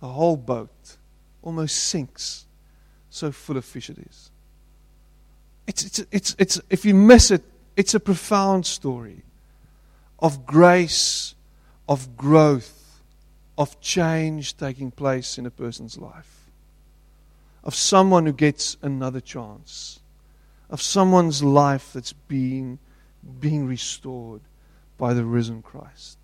the 0.00 0.08
whole 0.08 0.36
boat 0.36 0.96
almost 1.42 1.76
sinks. 1.76 2.46
So 3.10 3.32
full 3.32 3.56
of 3.56 3.64
fish 3.64 3.88
it 3.90 3.98
is. 3.98 4.30
It's, 5.66 5.84
it's, 5.84 6.06
it's, 6.12 6.36
it's, 6.38 6.60
if 6.70 6.84
you 6.84 6.94
miss 6.94 7.30
it, 7.30 7.42
it's 7.76 7.94
a 7.94 8.00
profound 8.00 8.66
story 8.66 9.22
of 10.18 10.46
grace, 10.46 11.34
of 11.88 12.16
growth, 12.16 13.00
of 13.58 13.80
change 13.80 14.56
taking 14.56 14.90
place 14.90 15.38
in 15.38 15.46
a 15.46 15.50
person's 15.50 15.98
life, 15.98 16.50
of 17.64 17.74
someone 17.74 18.26
who 18.26 18.32
gets 18.32 18.76
another 18.82 19.20
chance, 19.20 20.00
of 20.70 20.80
someone's 20.80 21.42
life 21.42 21.92
that's 21.92 22.12
being, 22.12 22.78
being 23.40 23.66
restored 23.66 24.42
by 24.98 25.14
the 25.14 25.24
risen 25.24 25.62
Christ. 25.62 26.15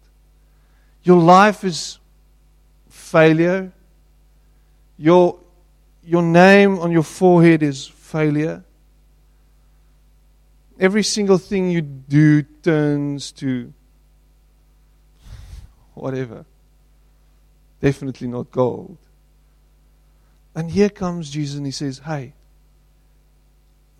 Your 1.04 1.20
life 1.20 1.64
is 1.64 1.98
failure. 2.88 3.72
Your, 4.96 5.38
your 6.04 6.22
name 6.22 6.78
on 6.78 6.92
your 6.92 7.02
forehead 7.02 7.62
is 7.62 7.86
failure. 7.86 8.64
Every 10.78 11.02
single 11.02 11.38
thing 11.38 11.70
you 11.70 11.82
do 11.82 12.42
turns 12.42 13.32
to 13.32 13.72
whatever. 15.94 16.44
Definitely 17.80 18.28
not 18.28 18.50
gold. 18.50 18.98
And 20.54 20.70
here 20.70 20.88
comes 20.88 21.30
Jesus 21.30 21.56
and 21.56 21.66
he 21.66 21.72
says, 21.72 22.00
Hey, 22.04 22.34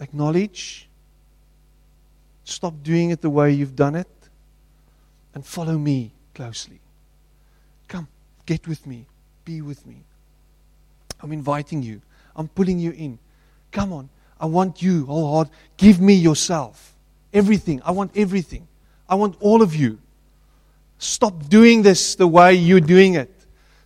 acknowledge, 0.00 0.88
stop 2.44 2.74
doing 2.82 3.10
it 3.10 3.20
the 3.20 3.30
way 3.30 3.52
you've 3.52 3.76
done 3.76 3.94
it, 3.94 4.08
and 5.34 5.44
follow 5.44 5.78
me 5.78 6.12
closely. 6.34 6.80
Come, 7.92 8.08
get 8.46 8.66
with 8.66 8.86
me, 8.86 9.04
be 9.44 9.60
with 9.60 9.86
me. 9.86 9.96
I'm 11.20 11.30
inviting 11.30 11.82
you, 11.82 12.00
I'm 12.34 12.48
pulling 12.48 12.78
you 12.78 12.92
in. 12.92 13.18
Come 13.70 13.92
on, 13.92 14.08
I 14.40 14.46
want 14.46 14.80
you, 14.80 15.04
oh 15.10 15.20
Lord, 15.20 15.50
give 15.76 16.00
me 16.00 16.14
yourself. 16.14 16.94
Everything. 17.34 17.82
I 17.84 17.90
want 17.90 18.16
everything. 18.16 18.66
I 19.06 19.14
want 19.14 19.36
all 19.40 19.60
of 19.60 19.74
you. 19.74 19.98
Stop 20.98 21.50
doing 21.50 21.82
this 21.82 22.14
the 22.14 22.26
way 22.26 22.54
you're 22.54 22.80
doing 22.80 23.14
it. 23.14 23.30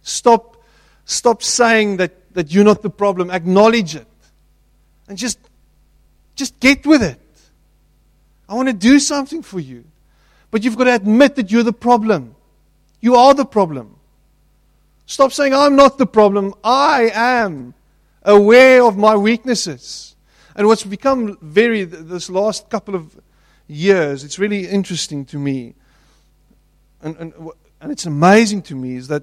Stop, 0.02 0.62
stop 1.04 1.42
saying 1.42 1.96
that, 1.96 2.32
that 2.34 2.52
you're 2.52 2.64
not 2.64 2.82
the 2.82 2.90
problem. 2.90 3.30
Acknowledge 3.30 3.96
it. 3.96 4.06
And 5.08 5.18
just, 5.18 5.40
just 6.36 6.60
get 6.60 6.86
with 6.86 7.02
it. 7.02 7.20
I 8.48 8.54
want 8.54 8.68
to 8.68 8.72
do 8.72 9.00
something 9.00 9.42
for 9.42 9.58
you. 9.58 9.84
But 10.52 10.62
you've 10.62 10.76
got 10.76 10.84
to 10.84 10.94
admit 10.94 11.34
that 11.34 11.50
you're 11.50 11.64
the 11.64 11.72
problem. 11.72 12.36
You 13.00 13.16
are 13.16 13.34
the 13.34 13.44
problem. 13.44 13.95
Stop 15.06 15.32
saying, 15.32 15.54
I'm 15.54 15.76
not 15.76 15.98
the 15.98 16.06
problem. 16.06 16.54
I 16.62 17.10
am 17.14 17.74
aware 18.22 18.84
of 18.84 18.96
my 18.96 19.16
weaknesses. 19.16 20.16
And 20.54 20.66
what's 20.66 20.84
become 20.84 21.38
very, 21.40 21.84
this 21.84 22.28
last 22.28 22.68
couple 22.70 22.94
of 22.94 23.18
years, 23.68 24.24
it's 24.24 24.38
really 24.38 24.66
interesting 24.66 25.24
to 25.26 25.38
me 25.38 25.74
and, 27.06 27.16
and, 27.18 27.50
and 27.80 27.92
it's 27.92 28.06
amazing 28.06 28.62
to 28.62 28.74
me 28.74 28.96
is 28.96 29.08
that 29.08 29.22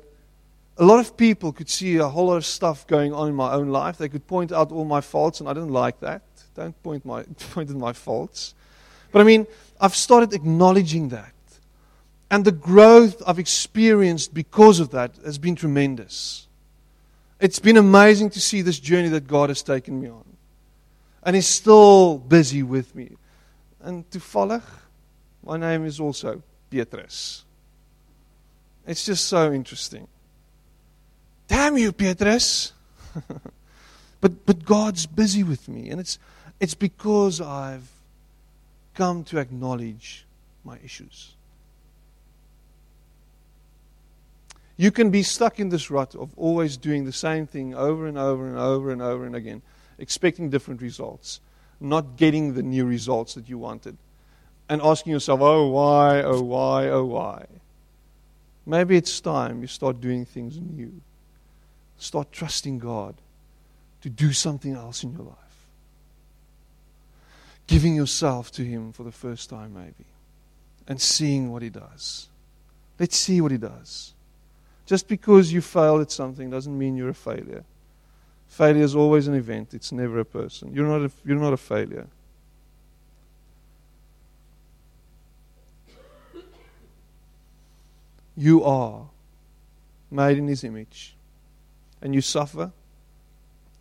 a 0.77 0.85
lot 0.85 0.99
of 0.99 1.15
people 1.17 1.51
could 1.51 1.69
see 1.69 1.97
a 1.97 2.07
whole 2.07 2.27
lot 2.27 2.37
of 2.37 2.45
stuff 2.45 2.87
going 2.87 3.13
on 3.13 3.27
in 3.27 3.35
my 3.35 3.51
own 3.53 3.69
life. 3.69 3.97
They 3.97 4.09
could 4.09 4.25
point 4.25 4.51
out 4.51 4.71
all 4.71 4.85
my 4.85 5.01
faults, 5.01 5.39
and 5.39 5.49
I 5.49 5.53
didn't 5.53 5.69
like 5.69 5.99
that. 5.99 6.23
Don't 6.55 6.81
point, 6.81 7.05
my, 7.05 7.23
point 7.51 7.69
at 7.69 7.75
my 7.75 7.93
faults. 7.93 8.55
But 9.11 9.21
I 9.21 9.23
mean, 9.25 9.45
I've 9.79 9.95
started 9.95 10.33
acknowledging 10.33 11.09
that. 11.09 11.33
And 12.33 12.45
the 12.45 12.51
growth 12.51 13.21
I've 13.27 13.37
experienced 13.37 14.33
because 14.33 14.79
of 14.79 14.89
that 14.89 15.17
has 15.23 15.37
been 15.37 15.55
tremendous. 15.55 16.47
It's 17.39 17.59
been 17.59 17.77
amazing 17.77 18.31
to 18.31 18.41
see 18.41 18.63
this 18.63 18.79
journey 18.79 19.09
that 19.09 19.27
God 19.27 19.49
has 19.51 19.61
taken 19.61 20.01
me 20.01 20.09
on. 20.09 20.25
And 21.21 21.35
He's 21.35 21.45
still 21.45 22.17
busy 22.17 22.63
with 22.63 22.95
me. 22.95 23.11
And 23.81 24.09
to 24.09 24.19
follow, 24.19 24.63
my 25.45 25.57
name 25.57 25.85
is 25.85 25.99
also 25.99 26.41
Petrus. 26.71 27.45
It's 28.87 29.05
just 29.05 29.27
so 29.27 29.53
interesting. 29.53 30.07
Damn 31.47 31.77
you, 31.77 31.91
Petrus. 31.91 32.73
but 34.21 34.43
but 34.47 34.65
God's 34.65 35.05
busy 35.05 35.43
with 35.43 35.69
me 35.69 35.91
and 35.91 35.99
it's 35.99 36.17
it's 36.59 36.73
because 36.73 37.39
I've 37.39 37.87
come 38.95 39.23
to 39.25 39.37
acknowledge 39.37 40.25
my 40.65 40.79
issues. 40.83 41.35
You 44.75 44.91
can 44.91 45.11
be 45.11 45.23
stuck 45.23 45.59
in 45.59 45.69
this 45.69 45.91
rut 45.91 46.15
of 46.15 46.31
always 46.37 46.77
doing 46.77 47.05
the 47.05 47.11
same 47.11 47.45
thing 47.45 47.75
over 47.75 48.07
and 48.07 48.17
over 48.17 48.47
and 48.47 48.57
over 48.57 48.91
and 48.91 49.01
over 49.01 49.25
and 49.25 49.35
again, 49.35 49.61
expecting 49.99 50.49
different 50.49 50.81
results, 50.81 51.39
not 51.79 52.17
getting 52.17 52.53
the 52.53 52.63
new 52.63 52.85
results 52.85 53.35
that 53.35 53.47
you 53.47 53.57
wanted, 53.57 53.97
and 54.67 54.81
asking 54.81 55.11
yourself, 55.11 55.41
oh, 55.41 55.67
why, 55.67 56.21
oh, 56.23 56.41
why, 56.41 56.89
oh, 56.89 57.05
why. 57.05 57.45
Maybe 58.65 58.97
it's 58.97 59.19
time 59.19 59.61
you 59.61 59.67
start 59.67 60.01
doing 60.01 60.25
things 60.25 60.57
new. 60.57 61.01
Start 61.97 62.31
trusting 62.31 62.79
God 62.79 63.15
to 64.01 64.09
do 64.09 64.33
something 64.33 64.73
else 64.73 65.03
in 65.03 65.13
your 65.13 65.23
life. 65.23 65.37
Giving 67.67 67.95
yourself 67.95 68.51
to 68.53 68.63
Him 68.63 68.91
for 68.91 69.03
the 69.03 69.11
first 69.11 69.49
time, 69.49 69.73
maybe, 69.73 70.05
and 70.87 70.99
seeing 70.99 71.51
what 71.51 71.61
He 71.61 71.69
does. 71.69 72.27
Let's 72.99 73.15
see 73.15 73.39
what 73.39 73.51
He 73.51 73.57
does. 73.57 74.12
Just 74.85 75.07
because 75.07 75.53
you 75.53 75.61
failed 75.61 76.01
at 76.01 76.11
something 76.11 76.49
doesn't 76.49 76.77
mean 76.77 76.95
you're 76.95 77.09
a 77.09 77.13
failure. 77.13 77.63
Failure 78.47 78.83
is 78.83 78.95
always 78.95 79.27
an 79.27 79.33
event, 79.33 79.73
it's 79.73 79.91
never 79.91 80.19
a 80.19 80.25
person. 80.25 80.73
You're 80.73 80.87
not 80.87 81.01
a, 81.01 81.11
you're 81.25 81.39
not 81.39 81.53
a 81.53 81.57
failure. 81.57 82.07
You 88.35 88.63
are 88.63 89.09
made 90.09 90.37
in 90.37 90.47
his 90.47 90.63
image. 90.63 91.15
And 92.01 92.13
you 92.13 92.21
suffer. 92.21 92.71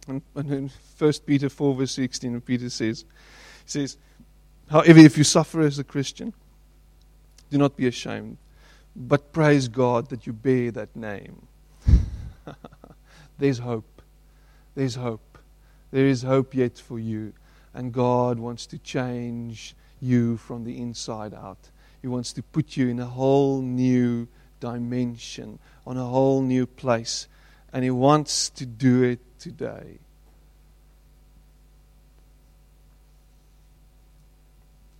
And, 0.07 0.23
and 0.35 0.53
in 0.53 0.71
1 0.99 1.13
Peter 1.27 1.49
4, 1.49 1.75
verse 1.75 1.93
16, 1.93 2.41
Peter 2.41 2.71
says, 2.71 3.05
he 3.65 3.71
says, 3.71 3.97
However, 4.71 5.01
if 5.01 5.19
you 5.19 5.25
suffer 5.25 5.61
as 5.61 5.79
a 5.79 5.85
Christian, 5.85 6.33
do 7.51 7.59
not 7.59 7.77
be 7.77 7.87
ashamed, 7.87 8.39
But 8.95 9.33
praise 9.33 9.69
God 9.69 10.11
that 10.11 10.27
you 10.27 10.33
bear 10.33 10.71
that 10.73 10.95
name. 10.95 11.47
There's 13.39 13.59
hope. 13.59 14.03
There's 14.75 14.97
hope. 14.97 15.39
There 15.91 16.07
is 16.07 16.23
hope 16.23 16.55
yet 16.55 16.79
for 16.79 16.99
you. 16.99 17.33
And 17.75 17.93
God 17.93 18.39
wants 18.39 18.67
to 18.67 18.79
change 18.79 19.75
you 20.01 20.37
from 20.37 20.65
the 20.65 20.79
inside 20.79 21.33
out. 21.33 21.71
He 22.03 22.09
wants 22.09 22.33
to 22.35 22.43
put 22.43 22.77
you 22.77 22.89
in 22.89 22.99
a 22.99 23.07
whole 23.07 23.63
new 23.63 24.29
dimension, 24.61 25.59
on 25.87 25.97
a 25.97 26.05
whole 26.05 26.43
new 26.43 26.67
place. 26.67 27.29
And 27.73 27.85
He 27.85 27.91
wants 27.91 28.51
to 28.51 28.67
do 28.67 29.03
it 29.03 29.21
today. 29.39 29.99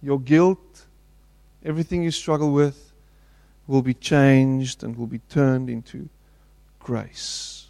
Your 0.03 0.19
guilt, 0.19 0.87
everything 1.65 2.03
you 2.03 2.11
struggle 2.11 2.53
with, 2.53 2.92
will 3.67 3.83
be 3.83 3.95
changed 3.95 4.83
and 4.83 4.97
will 4.97 5.07
be 5.07 5.21
turned 5.29 5.71
into 5.71 6.09
grace. 6.79 7.69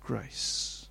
Grace. 0.00 0.88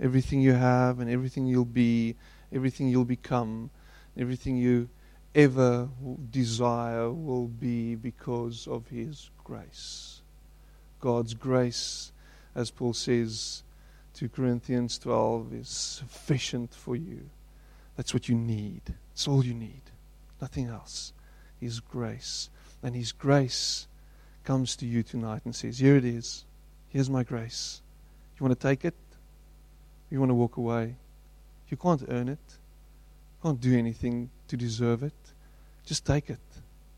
Everything 0.00 0.40
you 0.40 0.52
have 0.52 1.00
and 1.00 1.10
everything 1.10 1.46
you'll 1.46 1.64
be, 1.64 2.14
everything 2.52 2.88
you'll 2.88 3.04
become, 3.04 3.70
everything 4.16 4.56
you 4.56 4.88
ever 5.34 5.88
desire 6.30 7.10
will 7.10 7.48
be 7.48 7.94
because 7.94 8.66
of 8.66 8.88
His 8.88 9.30
grace. 9.44 10.22
God's 11.00 11.34
grace, 11.34 12.12
as 12.54 12.70
Paul 12.70 12.92
says 12.92 13.62
to 14.14 14.28
Corinthians 14.28 14.98
12, 14.98 15.52
is 15.54 15.68
sufficient 15.68 16.74
for 16.74 16.96
you. 16.96 17.30
That's 17.96 18.12
what 18.14 18.28
you 18.28 18.34
need. 18.36 18.82
It's 19.12 19.28
all 19.28 19.44
you 19.44 19.54
need. 19.54 19.82
Nothing 20.40 20.66
else. 20.66 21.12
His 21.60 21.80
grace. 21.80 22.50
And 22.82 22.94
His 22.94 23.12
grace 23.12 23.86
comes 24.44 24.76
to 24.76 24.86
you 24.86 25.02
tonight 25.02 25.42
and 25.44 25.54
says, 25.54 25.78
Here 25.78 25.96
it 25.96 26.04
is. 26.04 26.44
Here's 26.88 27.10
my 27.10 27.22
grace. 27.22 27.82
You 28.38 28.46
want 28.46 28.58
to 28.58 28.66
take 28.66 28.84
it? 28.84 28.94
You 30.10 30.20
want 30.20 30.30
to 30.30 30.34
walk 30.34 30.56
away? 30.56 30.96
You 31.68 31.76
can't 31.76 32.02
earn 32.08 32.28
it. 32.28 32.38
You 32.48 33.42
can't 33.42 33.60
do 33.60 33.76
anything 33.76 34.30
to 34.48 34.56
deserve 34.56 35.02
it. 35.02 35.12
Just 35.84 36.06
take 36.06 36.30
it. 36.30 36.40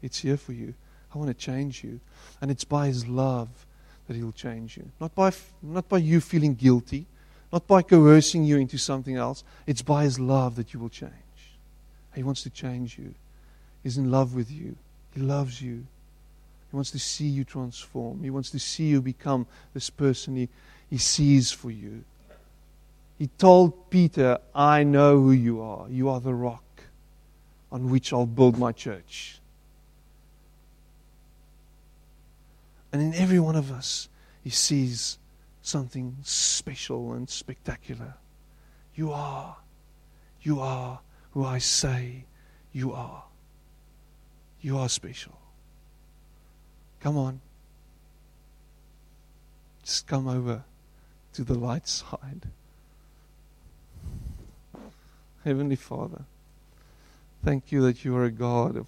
It's 0.03 0.18
here 0.18 0.37
for 0.37 0.53
you. 0.53 0.74
I 1.14 1.18
want 1.18 1.28
to 1.28 1.35
change 1.35 1.83
you. 1.83 2.01
And 2.41 2.51
it's 2.51 2.64
by 2.64 2.87
His 2.87 3.07
love 3.09 3.49
that 4.07 4.16
He'll 4.16 4.33
change 4.33 4.76
you. 4.76 4.91
Not 5.01 5.14
by, 5.14 5.33
not 5.62 5.89
by 5.89 5.99
you 5.99 6.20
feeling 6.20 6.55
guilty, 6.55 7.07
not 7.53 7.66
by 7.66 7.83
coercing 7.83 8.45
you 8.45 8.59
into 8.59 8.78
something 8.78 9.16
else. 9.16 9.43
It's 9.66 9.83
by 9.83 10.05
His 10.05 10.20
love 10.20 10.57
that 10.57 10.72
you 10.72 10.81
will 10.81 10.89
change. 10.89 11.12
He 12.14 12.22
wants 12.22 12.43
to 12.43 12.51
change 12.51 12.99
you. 12.99 13.14
He's 13.83 13.99
in 13.99 14.11
love 14.11 14.35
with 14.35 14.51
you. 14.51 14.76
He 15.15 15.21
loves 15.21 15.61
you. 15.61 15.87
He 16.71 16.77
wants 16.77 16.91
to 16.93 16.99
see 16.99 17.27
you 17.27 17.45
transform. 17.45 18.23
He 18.23 18.31
wants 18.31 18.51
to 18.51 18.59
see 18.59 18.85
you 18.85 19.03
become 19.03 19.47
this 19.75 19.91
person 19.91 20.37
he, 20.37 20.49
he 20.89 20.99
sees 20.99 21.51
for 21.51 21.71
you. 21.71 22.05
He 23.19 23.27
told 23.39 23.91
Peter, 23.91 24.39
I 24.55 24.83
know 24.83 25.21
who 25.21 25.33
you 25.33 25.61
are. 25.61 25.87
You 25.91 26.09
are 26.09 26.21
the 26.21 26.35
rock 26.35 26.65
on 27.71 27.91
which 27.91 28.13
I'll 28.13 28.27
build 28.27 28.59
my 28.59 28.73
church. 28.73 29.41
And 32.93 33.03
in 33.03 33.15
every 33.15 33.39
one 33.39 33.57
of 33.57 33.71
us, 33.71 34.09
he 34.43 34.51
sees 34.51 35.19
something 35.63 36.17
special 36.23 37.13
and 37.13 37.29
spectacular. 37.29 38.15
You 38.95 39.13
are. 39.13 39.57
You 40.43 40.61
are 40.61 41.01
who 41.33 41.45
I 41.45 41.59
say 41.59 42.25
you 42.73 42.93
are. 42.93 43.25
You 44.63 44.79
are 44.79 44.89
special. 44.89 45.39
Come 47.01 47.17
on. 47.17 47.41
Just 49.85 50.07
come 50.07 50.29
over 50.29 50.65
to 51.33 51.45
the 51.45 51.55
light 51.55 51.89
side. 51.89 52.49
Heavenly 55.45 55.77
Father, 55.77 56.25
thank 57.43 57.73
you 57.73 57.81
that 57.83 58.05
you 58.05 58.15
are 58.17 58.25
a 58.25 58.31
God 58.31 58.77
of 58.77 58.87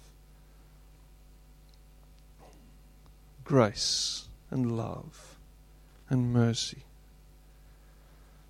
grace 3.43 4.27
and 4.51 4.77
love 4.77 5.35
and 6.09 6.31
mercy. 6.31 6.83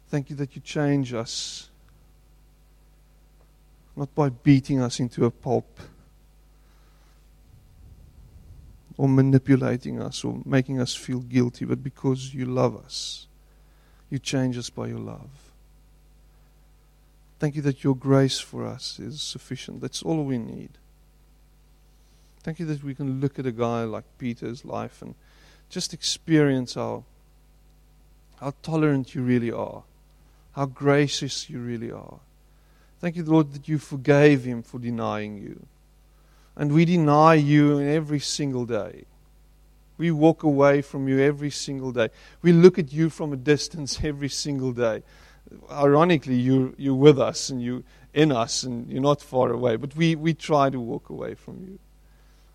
Thank 0.10 0.30
you 0.30 0.36
that 0.36 0.56
you 0.56 0.62
change 0.62 1.14
us, 1.14 1.70
not 3.96 4.14
by 4.14 4.30
beating 4.30 4.82
us 4.82 5.00
into 5.00 5.26
a 5.26 5.32
pulp 5.32 5.80
or 8.98 9.10
manipulating 9.10 10.02
us 10.02 10.24
or 10.24 10.41
making 10.46 10.80
us 10.80 10.96
feel 10.96 11.20
guilty, 11.20 11.66
but 11.66 11.84
because 11.84 12.34
you 12.34 12.46
love 12.46 12.76
us. 12.76 13.28
You 14.10 14.20
change 14.20 14.58
us 14.58 14.70
by 14.70 14.88
your 14.88 15.00
love. 15.00 15.30
Thank 17.39 17.56
you 17.56 17.62
that 17.64 17.84
your 17.84 17.96
grace 17.96 18.39
for 18.39 18.66
us 18.66 19.00
is 19.00 19.22
sufficient. 19.22 19.82
That's 19.82 20.04
all 20.04 20.24
we 20.24 20.38
need. 20.38 20.70
Thank 22.44 22.60
you 22.60 22.66
that 22.68 22.84
we 22.84 22.94
can 22.94 23.20
look 23.20 23.39
at 23.39 23.46
a 23.46 23.52
guy 23.52 23.84
like 23.84 24.04
Peter's 24.18 24.64
life 24.64 25.02
and 25.02 25.16
just 25.70 25.94
experience 25.94 26.76
how, 26.76 27.06
how 28.39 28.54
tolerant 28.62 29.16
you 29.16 29.24
really 29.24 29.52
are, 29.52 29.84
how 30.52 30.68
gracious 30.68 31.50
you 31.50 31.60
really 31.60 31.91
are. 31.91 32.20
Thank 33.00 33.16
you, 33.16 33.24
Lord, 33.24 33.54
that 33.54 33.68
you 33.68 33.80
forgave 33.80 34.44
him 34.44 34.62
for 34.62 34.78
denying 34.80 35.38
you. 35.38 35.66
And 36.56 36.72
we 36.72 36.86
deny 36.86 37.36
you 37.36 37.82
every 37.82 38.20
single 38.20 38.66
day. 38.66 39.06
We 39.97 40.12
walk 40.12 40.43
away 40.43 40.82
from 40.82 41.08
you 41.08 41.20
every 41.20 41.49
single 41.49 41.91
day. 41.91 42.10
We 42.41 42.51
look 42.51 42.78
at 42.80 42.91
you 42.91 43.10
from 43.10 43.34
a 43.34 43.38
distance 43.38 44.04
every 44.04 44.30
single 44.30 44.72
day. 44.72 45.04
Ironically, 45.72 46.36
you're, 46.36 46.74
you're 46.78 46.95
with 46.95 47.20
us 47.20 47.49
and 47.49 47.62
you're 47.62 47.84
in 48.14 48.32
us 48.32 48.64
and 48.64 48.89
you're 48.91 49.01
not 49.01 49.22
far 49.22 49.51
away. 49.51 49.76
But 49.76 49.95
we, 49.95 50.16
we 50.16 50.34
try 50.34 50.70
to 50.70 50.80
walk 50.80 51.10
away 51.10 51.36
from 51.36 51.62
you. 51.62 51.80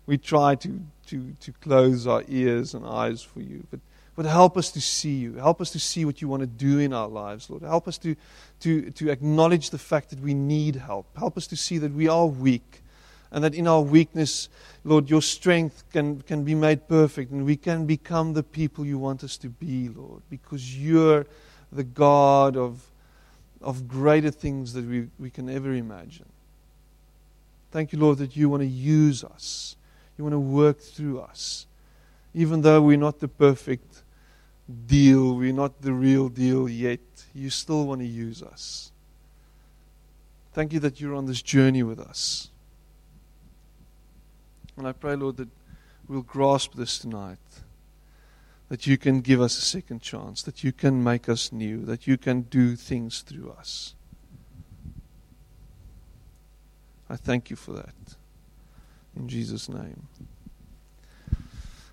We 0.05 0.17
try 0.17 0.55
to, 0.55 0.81
to, 1.07 1.35
to 1.39 1.51
close 1.53 2.07
our 2.07 2.23
ears 2.27 2.73
and 2.73 2.85
eyes 2.85 3.21
for 3.21 3.41
you. 3.41 3.65
But, 3.69 3.79
but 4.15 4.25
help 4.25 4.57
us 4.57 4.71
to 4.71 4.81
see 4.81 5.15
you. 5.15 5.35
Help 5.35 5.61
us 5.61 5.71
to 5.71 5.79
see 5.79 6.03
what 6.03 6.21
you 6.21 6.27
want 6.27 6.41
to 6.41 6.47
do 6.47 6.79
in 6.79 6.93
our 6.93 7.07
lives, 7.07 7.49
Lord. 7.49 7.63
Help 7.63 7.87
us 7.87 7.97
to, 7.99 8.15
to, 8.61 8.89
to 8.91 9.09
acknowledge 9.09 9.69
the 9.69 9.77
fact 9.77 10.09
that 10.09 10.19
we 10.19 10.33
need 10.33 10.75
help. 10.77 11.05
Help 11.17 11.37
us 11.37 11.47
to 11.47 11.55
see 11.55 11.77
that 11.77 11.93
we 11.93 12.07
are 12.07 12.25
weak 12.25 12.81
and 13.31 13.43
that 13.43 13.53
in 13.53 13.67
our 13.67 13.81
weakness, 13.81 14.49
Lord, 14.83 15.09
your 15.09 15.21
strength 15.21 15.83
can, 15.91 16.21
can 16.21 16.43
be 16.43 16.55
made 16.55 16.87
perfect 16.87 17.31
and 17.31 17.45
we 17.45 17.55
can 17.55 17.85
become 17.85 18.33
the 18.33 18.43
people 18.43 18.85
you 18.85 18.97
want 18.97 19.23
us 19.23 19.37
to 19.37 19.49
be, 19.49 19.89
Lord, 19.89 20.23
because 20.29 20.77
you're 20.77 21.25
the 21.71 21.83
God 21.83 22.57
of, 22.57 22.81
of 23.61 23.87
greater 23.87 24.31
things 24.31 24.73
that 24.73 24.85
we, 24.85 25.07
we 25.19 25.29
can 25.29 25.49
ever 25.49 25.73
imagine. 25.73 26.25
Thank 27.71 27.93
you, 27.93 27.99
Lord, 27.99 28.17
that 28.17 28.35
you 28.35 28.49
want 28.49 28.61
to 28.61 28.67
use 28.67 29.23
us. 29.23 29.75
You 30.17 30.23
want 30.23 30.33
to 30.33 30.39
work 30.39 30.79
through 30.79 31.19
us. 31.19 31.67
Even 32.33 32.61
though 32.61 32.81
we're 32.81 32.97
not 32.97 33.19
the 33.19 33.27
perfect 33.27 34.03
deal, 34.87 35.35
we're 35.35 35.53
not 35.53 35.81
the 35.81 35.93
real 35.93 36.29
deal 36.29 36.67
yet, 36.67 36.99
you 37.33 37.49
still 37.49 37.85
want 37.85 38.01
to 38.01 38.07
use 38.07 38.41
us. 38.41 38.91
Thank 40.53 40.73
you 40.73 40.79
that 40.79 40.99
you're 40.99 41.15
on 41.15 41.25
this 41.25 41.41
journey 41.41 41.83
with 41.83 41.99
us. 41.99 42.49
And 44.79 44.87
I 44.87 44.93
pray, 44.93 45.17
Lord, 45.17 45.35
that 45.35 45.49
we'll 46.07 46.21
grasp 46.21 46.73
this 46.73 46.99
tonight. 46.99 47.37
That 48.69 48.87
you 48.87 48.97
can 48.97 49.19
give 49.19 49.41
us 49.41 49.57
a 49.57 49.61
second 49.61 50.01
chance, 50.01 50.41
that 50.43 50.63
you 50.63 50.71
can 50.71 51.03
make 51.03 51.27
us 51.27 51.51
new, 51.51 51.83
that 51.83 52.07
you 52.07 52.17
can 52.17 52.43
do 52.43 52.77
things 52.77 53.19
through 53.19 53.51
us. 53.51 53.93
I 57.09 57.17
thank 57.17 57.49
you 57.49 57.57
for 57.57 57.73
that. 57.73 58.15
In 59.17 59.27
Jesus' 59.27 59.67
name. 59.67 60.07